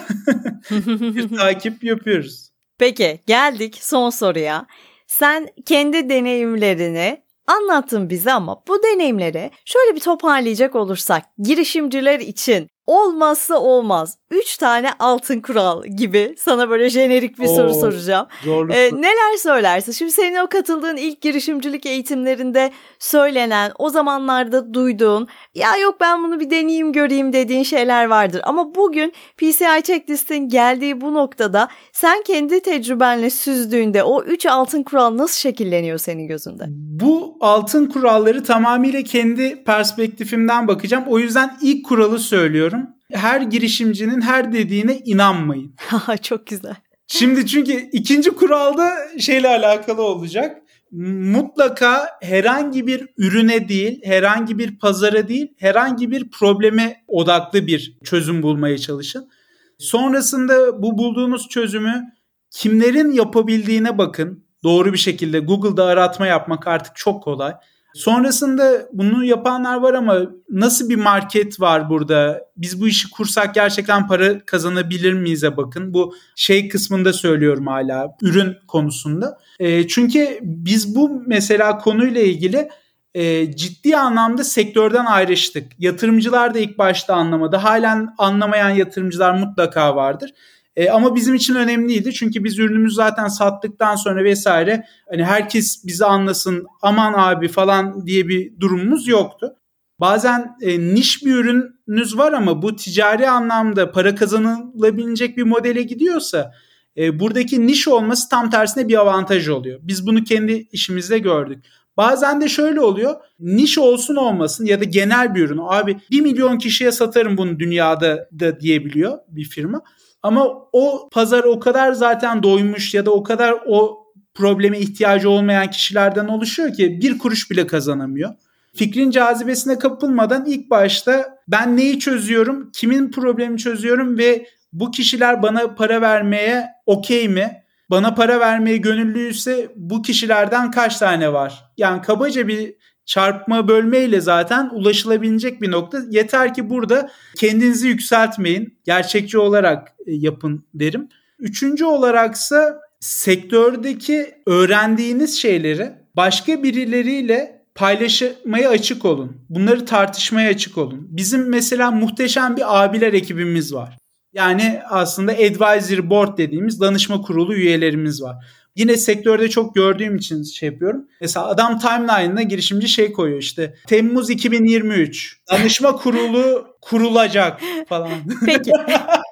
bir 1.01 1.30
takip 1.38 1.84
yapıyoruz. 1.84 2.49
Peki 2.77 3.19
geldik 3.27 3.77
son 3.82 4.10
soruya. 4.10 4.65
Sen 5.07 5.47
kendi 5.65 6.09
deneyimlerini 6.09 7.23
anlattın 7.47 8.09
bize 8.09 8.31
ama 8.33 8.63
bu 8.67 8.83
deneyimleri 8.83 9.51
şöyle 9.65 9.95
bir 9.95 9.99
toparlayacak 9.99 10.75
olursak 10.75 11.23
girişimciler 11.37 12.19
için 12.19 12.69
olmazsa 12.85 13.59
olmaz. 13.59 14.17
Üç 14.31 14.57
tane 14.57 14.89
altın 14.99 15.41
kural 15.41 15.83
gibi 15.83 16.35
sana 16.37 16.69
böyle 16.69 16.89
jenerik 16.89 17.39
bir 17.39 17.47
Oo, 17.47 17.55
soru 17.55 17.73
soracağım. 17.73 18.27
Ee, 18.45 18.89
neler 18.93 19.37
söylersin? 19.37 19.91
Şimdi 19.91 20.11
senin 20.11 20.35
o 20.35 20.47
katıldığın 20.47 20.97
ilk 20.97 21.21
girişimcilik 21.21 21.85
eğitimlerinde 21.85 22.71
söylenen, 22.99 23.71
o 23.79 23.89
zamanlarda 23.89 24.73
duyduğun, 24.73 25.27
ya 25.55 25.77
yok 25.77 25.97
ben 26.01 26.23
bunu 26.23 26.39
bir 26.39 26.49
deneyeyim 26.49 26.93
göreyim 26.93 27.33
dediğin 27.33 27.63
şeyler 27.63 28.05
vardır. 28.05 28.41
Ama 28.43 28.75
bugün 28.75 29.13
PCI 29.37 29.83
Checklist'in 29.83 30.49
geldiği 30.49 31.01
bu 31.01 31.13
noktada 31.13 31.67
sen 31.91 32.23
kendi 32.23 32.59
tecrübenle 32.59 33.29
süzdüğünde 33.29 34.03
o 34.03 34.23
üç 34.23 34.45
altın 34.45 34.83
kural 34.83 35.17
nasıl 35.17 35.39
şekilleniyor 35.39 35.97
senin 35.97 36.27
gözünde? 36.27 36.63
Bu 36.69 37.37
altın 37.41 37.85
kuralları 37.85 38.43
tamamıyla 38.43 39.01
kendi 39.01 39.63
perspektifimden 39.63 40.67
bakacağım. 40.67 41.03
O 41.07 41.19
yüzden 41.19 41.57
ilk 41.61 41.85
kuralı 41.85 42.19
söylüyorum 42.19 42.96
her 43.13 43.41
girişimcinin 43.41 44.21
her 44.21 44.53
dediğine 44.53 44.97
inanmayın. 45.05 45.75
Çok 46.21 46.47
güzel. 46.47 46.75
Şimdi 47.07 47.47
çünkü 47.47 47.89
ikinci 47.91 48.31
kuralda 48.31 48.93
şeyle 49.19 49.47
alakalı 49.47 50.01
olacak. 50.01 50.61
Mutlaka 50.91 52.09
herhangi 52.21 52.87
bir 52.87 53.07
ürüne 53.17 53.69
değil, 53.69 54.01
herhangi 54.03 54.57
bir 54.57 54.79
pazara 54.79 55.27
değil, 55.27 55.47
herhangi 55.57 56.11
bir 56.11 56.29
probleme 56.29 57.03
odaklı 57.07 57.67
bir 57.67 57.97
çözüm 58.03 58.43
bulmaya 58.43 58.77
çalışın. 58.77 59.29
Sonrasında 59.77 60.81
bu 60.81 60.97
bulduğunuz 60.97 61.49
çözümü 61.49 62.03
kimlerin 62.51 63.11
yapabildiğine 63.11 63.97
bakın. 63.97 64.47
Doğru 64.63 64.93
bir 64.93 64.97
şekilde 64.97 65.39
Google'da 65.39 65.85
aratma 65.85 66.27
yapmak 66.27 66.67
artık 66.67 66.95
çok 66.95 67.23
kolay. 67.23 67.53
Sonrasında 67.97 68.89
bunu 68.93 69.25
yapanlar 69.25 69.75
var 69.77 69.93
ama 69.93 70.21
nasıl 70.49 70.89
bir 70.89 70.95
market 70.95 71.60
var 71.60 71.89
burada? 71.89 72.41
Biz 72.57 72.81
bu 72.81 72.88
işi 72.88 73.10
kursak 73.12 73.55
gerçekten 73.55 74.07
para 74.07 74.45
kazanabilir 74.45 75.13
miyiz'e 75.13 75.57
bakın. 75.57 75.93
Bu 75.93 76.15
şey 76.36 76.69
kısmında 76.69 77.13
söylüyorum 77.13 77.67
hala 77.67 78.15
ürün 78.21 78.55
konusunda. 78.67 79.39
E, 79.60 79.88
çünkü 79.88 80.39
biz 80.41 80.95
bu 80.95 81.23
mesela 81.27 81.77
konuyla 81.77 82.21
ilgili 82.21 82.69
e, 83.13 83.55
ciddi 83.55 83.97
anlamda 83.97 84.43
sektörden 84.43 85.05
ayrıştık. 85.05 85.71
Yatırımcılar 85.79 86.53
da 86.53 86.60
ilk 86.60 86.77
başta 86.77 87.15
anlamadı. 87.15 87.55
Halen 87.55 88.13
anlamayan 88.17 88.69
yatırımcılar 88.69 89.33
mutlaka 89.33 89.95
vardır. 89.95 90.33
E, 90.77 90.89
ama 90.89 91.15
bizim 91.15 91.35
için 91.35 91.55
önemliydi 91.55 92.13
çünkü 92.13 92.43
biz 92.43 92.59
ürünümüzü 92.59 92.95
zaten 92.95 93.27
sattıktan 93.27 93.95
sonra 93.95 94.23
vesaire 94.23 94.83
hani 95.09 95.25
herkes 95.25 95.85
bizi 95.85 96.05
anlasın 96.05 96.65
aman 96.81 97.13
abi 97.17 97.47
falan 97.47 98.05
diye 98.05 98.27
bir 98.27 98.59
durumumuz 98.59 99.07
yoktu. 99.07 99.55
Bazen 99.99 100.55
e, 100.61 100.79
niş 100.79 101.25
bir 101.25 101.35
ürününüz 101.35 102.17
var 102.17 102.33
ama 102.33 102.61
bu 102.61 102.75
ticari 102.75 103.29
anlamda 103.29 103.91
para 103.91 104.15
kazanılabilecek 104.15 105.37
bir 105.37 105.43
modele 105.43 105.81
gidiyorsa 105.81 106.51
e, 106.97 107.19
buradaki 107.19 107.67
niş 107.67 107.87
olması 107.87 108.29
tam 108.29 108.49
tersine 108.49 108.87
bir 108.87 108.99
avantaj 108.99 109.49
oluyor. 109.49 109.79
Biz 109.83 110.07
bunu 110.07 110.23
kendi 110.23 110.67
işimizde 110.71 111.19
gördük. 111.19 111.65
Bazen 111.97 112.41
de 112.41 112.47
şöyle 112.49 112.81
oluyor. 112.81 113.15
Niş 113.39 113.77
olsun 113.77 114.15
olmasın 114.15 114.65
ya 114.65 114.79
da 114.79 114.83
genel 114.83 115.35
bir 115.35 115.41
ürün. 115.41 115.59
Abi 115.61 115.97
1 116.11 116.21
milyon 116.21 116.57
kişiye 116.57 116.91
satarım 116.91 117.37
bunu 117.37 117.59
dünyada 117.59 118.29
da 118.39 118.59
diyebiliyor 118.59 119.17
bir 119.27 119.43
firma. 119.43 119.81
Ama 120.27 120.47
o 120.73 121.09
pazar 121.11 121.43
o 121.43 121.59
kadar 121.59 121.93
zaten 121.93 122.43
doymuş 122.43 122.93
ya 122.93 123.05
da 123.05 123.11
o 123.11 123.23
kadar 123.23 123.55
o 123.67 124.05
probleme 124.33 124.79
ihtiyacı 124.79 125.29
olmayan 125.29 125.69
kişilerden 125.69 126.27
oluşuyor 126.27 126.73
ki 126.73 126.99
bir 127.01 127.17
kuruş 127.17 127.51
bile 127.51 127.67
kazanamıyor. 127.67 128.33
Fikrin 128.75 129.11
cazibesine 129.11 129.79
kapılmadan 129.79 130.45
ilk 130.45 130.69
başta 130.69 131.39
ben 131.47 131.77
neyi 131.77 131.99
çözüyorum, 131.99 132.71
kimin 132.73 133.11
problemi 133.11 133.57
çözüyorum 133.57 134.17
ve 134.17 134.45
bu 134.73 134.91
kişiler 134.91 135.41
bana 135.41 135.75
para 135.75 136.01
vermeye 136.01 136.67
okey 136.85 137.27
mi? 137.27 137.63
Bana 137.89 138.15
para 138.15 138.39
vermeye 138.39 138.77
gönüllüyse 138.77 139.71
bu 139.75 140.01
kişilerden 140.01 140.71
kaç 140.71 140.97
tane 140.97 141.33
var? 141.33 141.71
Yani 141.77 142.01
kabaca 142.01 142.47
bir 142.47 142.73
çarpma 143.07 143.67
bölmeyle 143.67 144.21
zaten 144.21 144.69
ulaşılabilecek 144.73 145.62
bir 145.62 145.71
nokta. 145.71 145.99
Yeter 146.10 146.53
ki 146.53 146.69
burada 146.69 147.10
kendinizi 147.35 147.87
yükseltmeyin. 147.87 148.77
Gerçekçi 148.83 149.37
olarak 149.37 149.87
e, 150.05 150.13
yapın 150.13 150.65
derim. 150.73 151.10
Üçüncü 151.39 151.85
olaraksa 151.85 152.81
sektördeki 152.99 154.35
öğrendiğiniz 154.45 155.41
şeyleri 155.41 155.91
başka 156.15 156.63
birileriyle 156.63 157.63
paylaşmaya 157.75 158.69
açık 158.69 159.05
olun. 159.05 159.37
Bunları 159.49 159.85
tartışmaya 159.85 160.49
açık 160.49 160.77
olun. 160.77 161.08
Bizim 161.10 161.49
mesela 161.49 161.91
muhteşem 161.91 162.58
bir 162.58 162.83
abiler 162.83 163.13
ekibimiz 163.13 163.73
var. 163.73 163.97
Yani 164.34 164.82
aslında 164.90 165.32
advisory 165.32 166.10
board 166.10 166.38
dediğimiz 166.38 166.82
danışma 166.82 167.21
kurulu 167.21 167.54
üyelerimiz 167.56 168.21
var. 168.23 168.36
yine 168.75 168.98
sektörde 168.98 169.50
çok 169.50 169.75
gördüğüm 169.75 170.15
için 170.15 170.44
şey 170.44 170.69
yapıyorum. 170.69 171.08
Mesela 171.21 171.48
adam 171.48 171.80
timeline'ına 171.80 172.42
girişimci 172.42 172.88
şey 172.90 173.12
koyuyor 173.13 173.42
işte 173.42 173.75
Temmuz 173.88 174.30
2023 174.30 175.38
danışma 175.52 175.92
kurulu 175.96 176.67
kurulacak 176.82 177.62
falan. 177.90 178.12
Peki. 178.46 178.71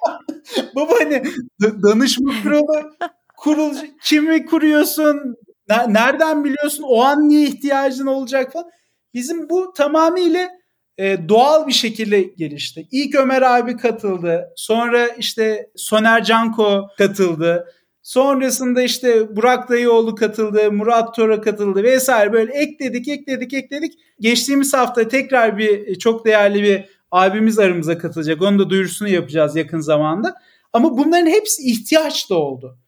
Baba 0.76 0.92
hani 1.00 1.22
danışma 1.62 2.32
kurulu 2.42 2.90
kurul 3.36 3.74
kimi 4.02 4.46
kuruyorsun? 4.46 5.36
Nereden 5.88 6.44
biliyorsun? 6.44 6.84
O 6.88 7.02
an 7.02 7.28
niye 7.28 7.48
ihtiyacın 7.48 8.06
olacak 8.06 8.52
falan. 8.52 8.66
Bizim 9.14 9.48
bu 9.50 9.72
tamamıyla 9.76 10.48
e, 10.98 11.28
doğal 11.28 11.66
bir 11.66 11.72
şekilde 11.72 12.22
gelişti. 12.22 12.88
İlk 12.90 13.14
Ömer 13.14 13.42
abi 13.42 13.76
katıldı. 13.76 14.52
Sonra 14.56 15.08
işte 15.08 15.70
Soner 15.76 16.24
Canko 16.24 16.88
katıldı. 16.98 17.66
Sonrasında 18.02 18.82
işte 18.82 19.36
Burak 19.36 19.68
Dayıoğlu 19.68 20.14
katıldı, 20.14 20.72
Murat 20.72 21.14
Tora 21.14 21.40
katıldı 21.40 21.82
vesaire 21.82 22.32
böyle 22.32 22.52
ekledik, 22.52 23.08
ekledik, 23.08 23.54
ekledik. 23.54 23.92
Geçtiğimiz 24.20 24.74
hafta 24.74 25.08
tekrar 25.08 25.58
bir 25.58 25.86
e, 25.86 25.98
çok 25.98 26.26
değerli 26.26 26.62
bir 26.62 26.84
abimiz 27.10 27.58
aramıza 27.58 27.98
katılacak. 27.98 28.42
Onun 28.42 28.58
da 28.58 28.70
duyurusunu 28.70 29.08
yapacağız 29.08 29.56
yakın 29.56 29.80
zamanda. 29.80 30.34
Ama 30.72 30.98
bunların 30.98 31.26
hepsi 31.26 31.62
ihtiyaç 31.62 32.30
da 32.30 32.34
oldu. 32.34 32.78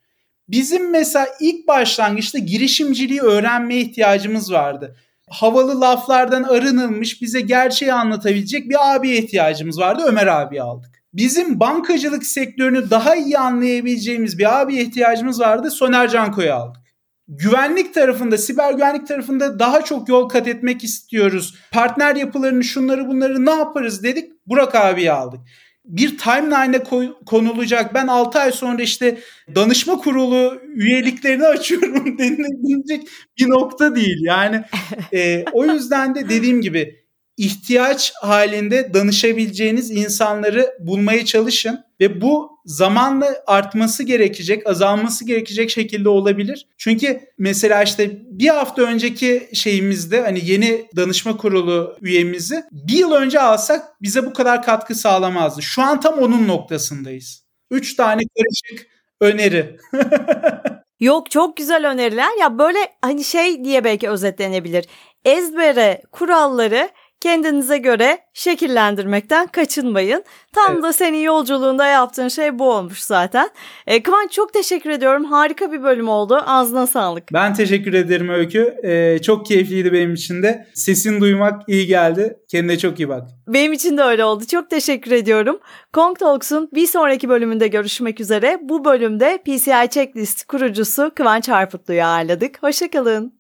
Bizim 0.49 0.91
mesela 0.91 1.27
ilk 1.41 1.69
başlangıçta 1.69 2.39
girişimciliği 2.39 3.21
öğrenmeye 3.21 3.81
ihtiyacımız 3.81 4.53
vardı. 4.53 4.97
Havalı 5.31 5.81
laflardan 5.81 6.43
arınılmış 6.43 7.22
bize 7.22 7.41
gerçeği 7.41 7.93
anlatabilecek 7.93 8.70
bir 8.70 8.95
abiye 8.95 9.18
ihtiyacımız 9.18 9.79
vardı. 9.79 10.03
Ömer 10.07 10.26
abi 10.26 10.62
aldık. 10.62 10.91
Bizim 11.12 11.61
bankacılık 11.61 12.26
sektörünü 12.26 12.91
daha 12.91 13.16
iyi 13.16 13.39
anlayabileceğimiz 13.39 14.39
bir 14.39 14.61
abiye 14.61 14.83
ihtiyacımız 14.83 15.41
vardı. 15.41 15.70
Soner 15.70 16.09
Canko'yu 16.09 16.55
aldık. 16.55 16.83
Güvenlik 17.29 17.95
tarafında, 17.95 18.39
siber 18.39 18.72
güvenlik 18.72 19.09
tarafında 19.09 19.59
daha 19.59 19.85
çok 19.85 20.09
yol 20.09 20.29
kat 20.29 20.49
etmek 20.49 20.85
istiyoruz. 20.85 21.55
Partner 21.70 22.16
yapılarını, 22.16 22.64
şunları 22.64 23.09
bunları 23.09 23.47
ne 23.47 23.51
yaparız 23.51 24.03
dedik. 24.03 24.33
Burak 24.47 24.74
abiyi 24.74 25.12
aldık 25.12 25.41
bir 25.89 26.18
timeline'e 26.18 26.84
konulacak. 27.26 27.95
Ben 27.95 28.07
6 28.07 28.39
ay 28.39 28.53
sonra 28.53 28.82
işte 28.82 29.18
danışma 29.55 29.99
kurulu 29.99 30.62
üyeliklerini 30.74 31.47
açıyorum 31.47 32.18
denilecek 32.18 33.09
bir 33.39 33.49
nokta 33.49 33.97
değil. 33.97 34.18
Yani 34.20 34.62
e, 35.12 35.45
o 35.53 35.64
yüzden 35.66 36.14
de 36.14 36.28
dediğim 36.28 36.61
gibi 36.61 37.08
ihtiyaç 37.39 38.12
halinde 38.22 38.95
danışabileceğiniz 38.95 39.91
insanları 39.91 40.74
bulmaya 40.80 41.24
çalışın 41.24 41.84
ve 42.01 42.20
bu 42.20 42.59
zamanla 42.64 43.34
artması 43.47 44.03
gerekecek, 44.03 44.66
azalması 44.66 45.24
gerekecek 45.24 45.70
şekilde 45.70 46.09
olabilir. 46.09 46.66
Çünkü 46.78 47.20
mesela 47.39 47.82
işte 47.82 48.11
bir 48.30 48.49
hafta 48.49 48.82
önceki 48.82 49.49
şeyimizde 49.53 50.20
hani 50.20 50.41
yeni 50.45 50.86
danışma 50.97 51.36
kurulu 51.36 51.97
üyemizi 52.03 52.62
bir 52.72 52.97
yıl 52.97 53.12
önce 53.12 53.41
alsak 53.41 54.03
bize 54.03 54.26
bu 54.26 54.32
kadar 54.32 54.62
katkı 54.62 54.95
sağlamazdı. 54.95 55.62
Şu 55.62 55.82
an 55.82 56.01
tam 56.01 56.14
onun 56.14 56.49
noktasındayız. 56.49 57.45
Üç 57.70 57.97
tane 57.97 58.22
karışık 58.36 58.86
öneri. 59.20 59.76
Yok 61.01 61.30
çok 61.30 61.57
güzel 61.57 61.91
öneriler. 61.91 62.30
Ya 62.41 62.59
böyle 62.59 62.78
hani 63.03 63.24
şey 63.24 63.64
diye 63.64 63.84
belki 63.84 64.09
özetlenebilir. 64.09 64.86
Ezbere 65.24 66.03
kuralları 66.12 66.91
kendinize 67.21 67.79
göre 67.79 68.19
şekillendirmekten 68.35 69.47
kaçınmayın. 69.47 70.25
Tam 70.55 70.73
evet. 70.75 70.83
da 70.83 70.93
senin 70.93 71.19
yolculuğunda 71.19 71.87
yaptığın 71.87 72.29
şey 72.29 72.59
bu 72.59 72.73
olmuş 72.73 73.01
zaten. 73.01 73.51
E, 73.87 74.03
Kıvanç 74.03 74.33
çok 74.33 74.53
teşekkür 74.53 74.91
ediyorum. 74.91 75.25
Harika 75.25 75.73
bir 75.73 75.83
bölüm 75.83 76.09
oldu. 76.09 76.43
Ağzına 76.47 76.87
sağlık. 76.87 77.33
Ben 77.33 77.55
teşekkür 77.55 77.95
ederim 77.95 78.29
Öykü. 78.29 78.75
E, 78.83 79.19
çok 79.23 79.47
keyifliydi 79.47 79.93
benim 79.93 80.14
için 80.14 80.43
de. 80.43 80.66
Sesini 80.75 81.21
duymak 81.21 81.62
iyi 81.69 81.87
geldi. 81.87 82.37
Kendine 82.51 82.79
çok 82.79 83.01
iyi 83.01 83.09
bak. 83.09 83.29
Benim 83.49 83.73
için 83.73 83.99
de 83.99 84.03
öyle 84.03 84.25
oldu. 84.25 84.45
Çok 84.47 84.71
teşekkür 84.71 85.11
ediyorum. 85.11 85.61
Kong 85.93 86.19
Talks'un 86.19 86.71
bir 86.75 86.87
sonraki 86.87 87.29
bölümünde 87.29 87.69
görüşmek 87.69 88.21
üzere. 88.21 88.59
Bu 88.62 88.85
bölümde 88.85 89.39
PCI 89.45 89.89
Checklist 89.91 90.45
kurucusu 90.47 91.12
Kıvanç 91.16 91.49
Harputlu'yu 91.49 92.05
ağırladık. 92.05 92.62
Hoşçakalın. 92.62 93.38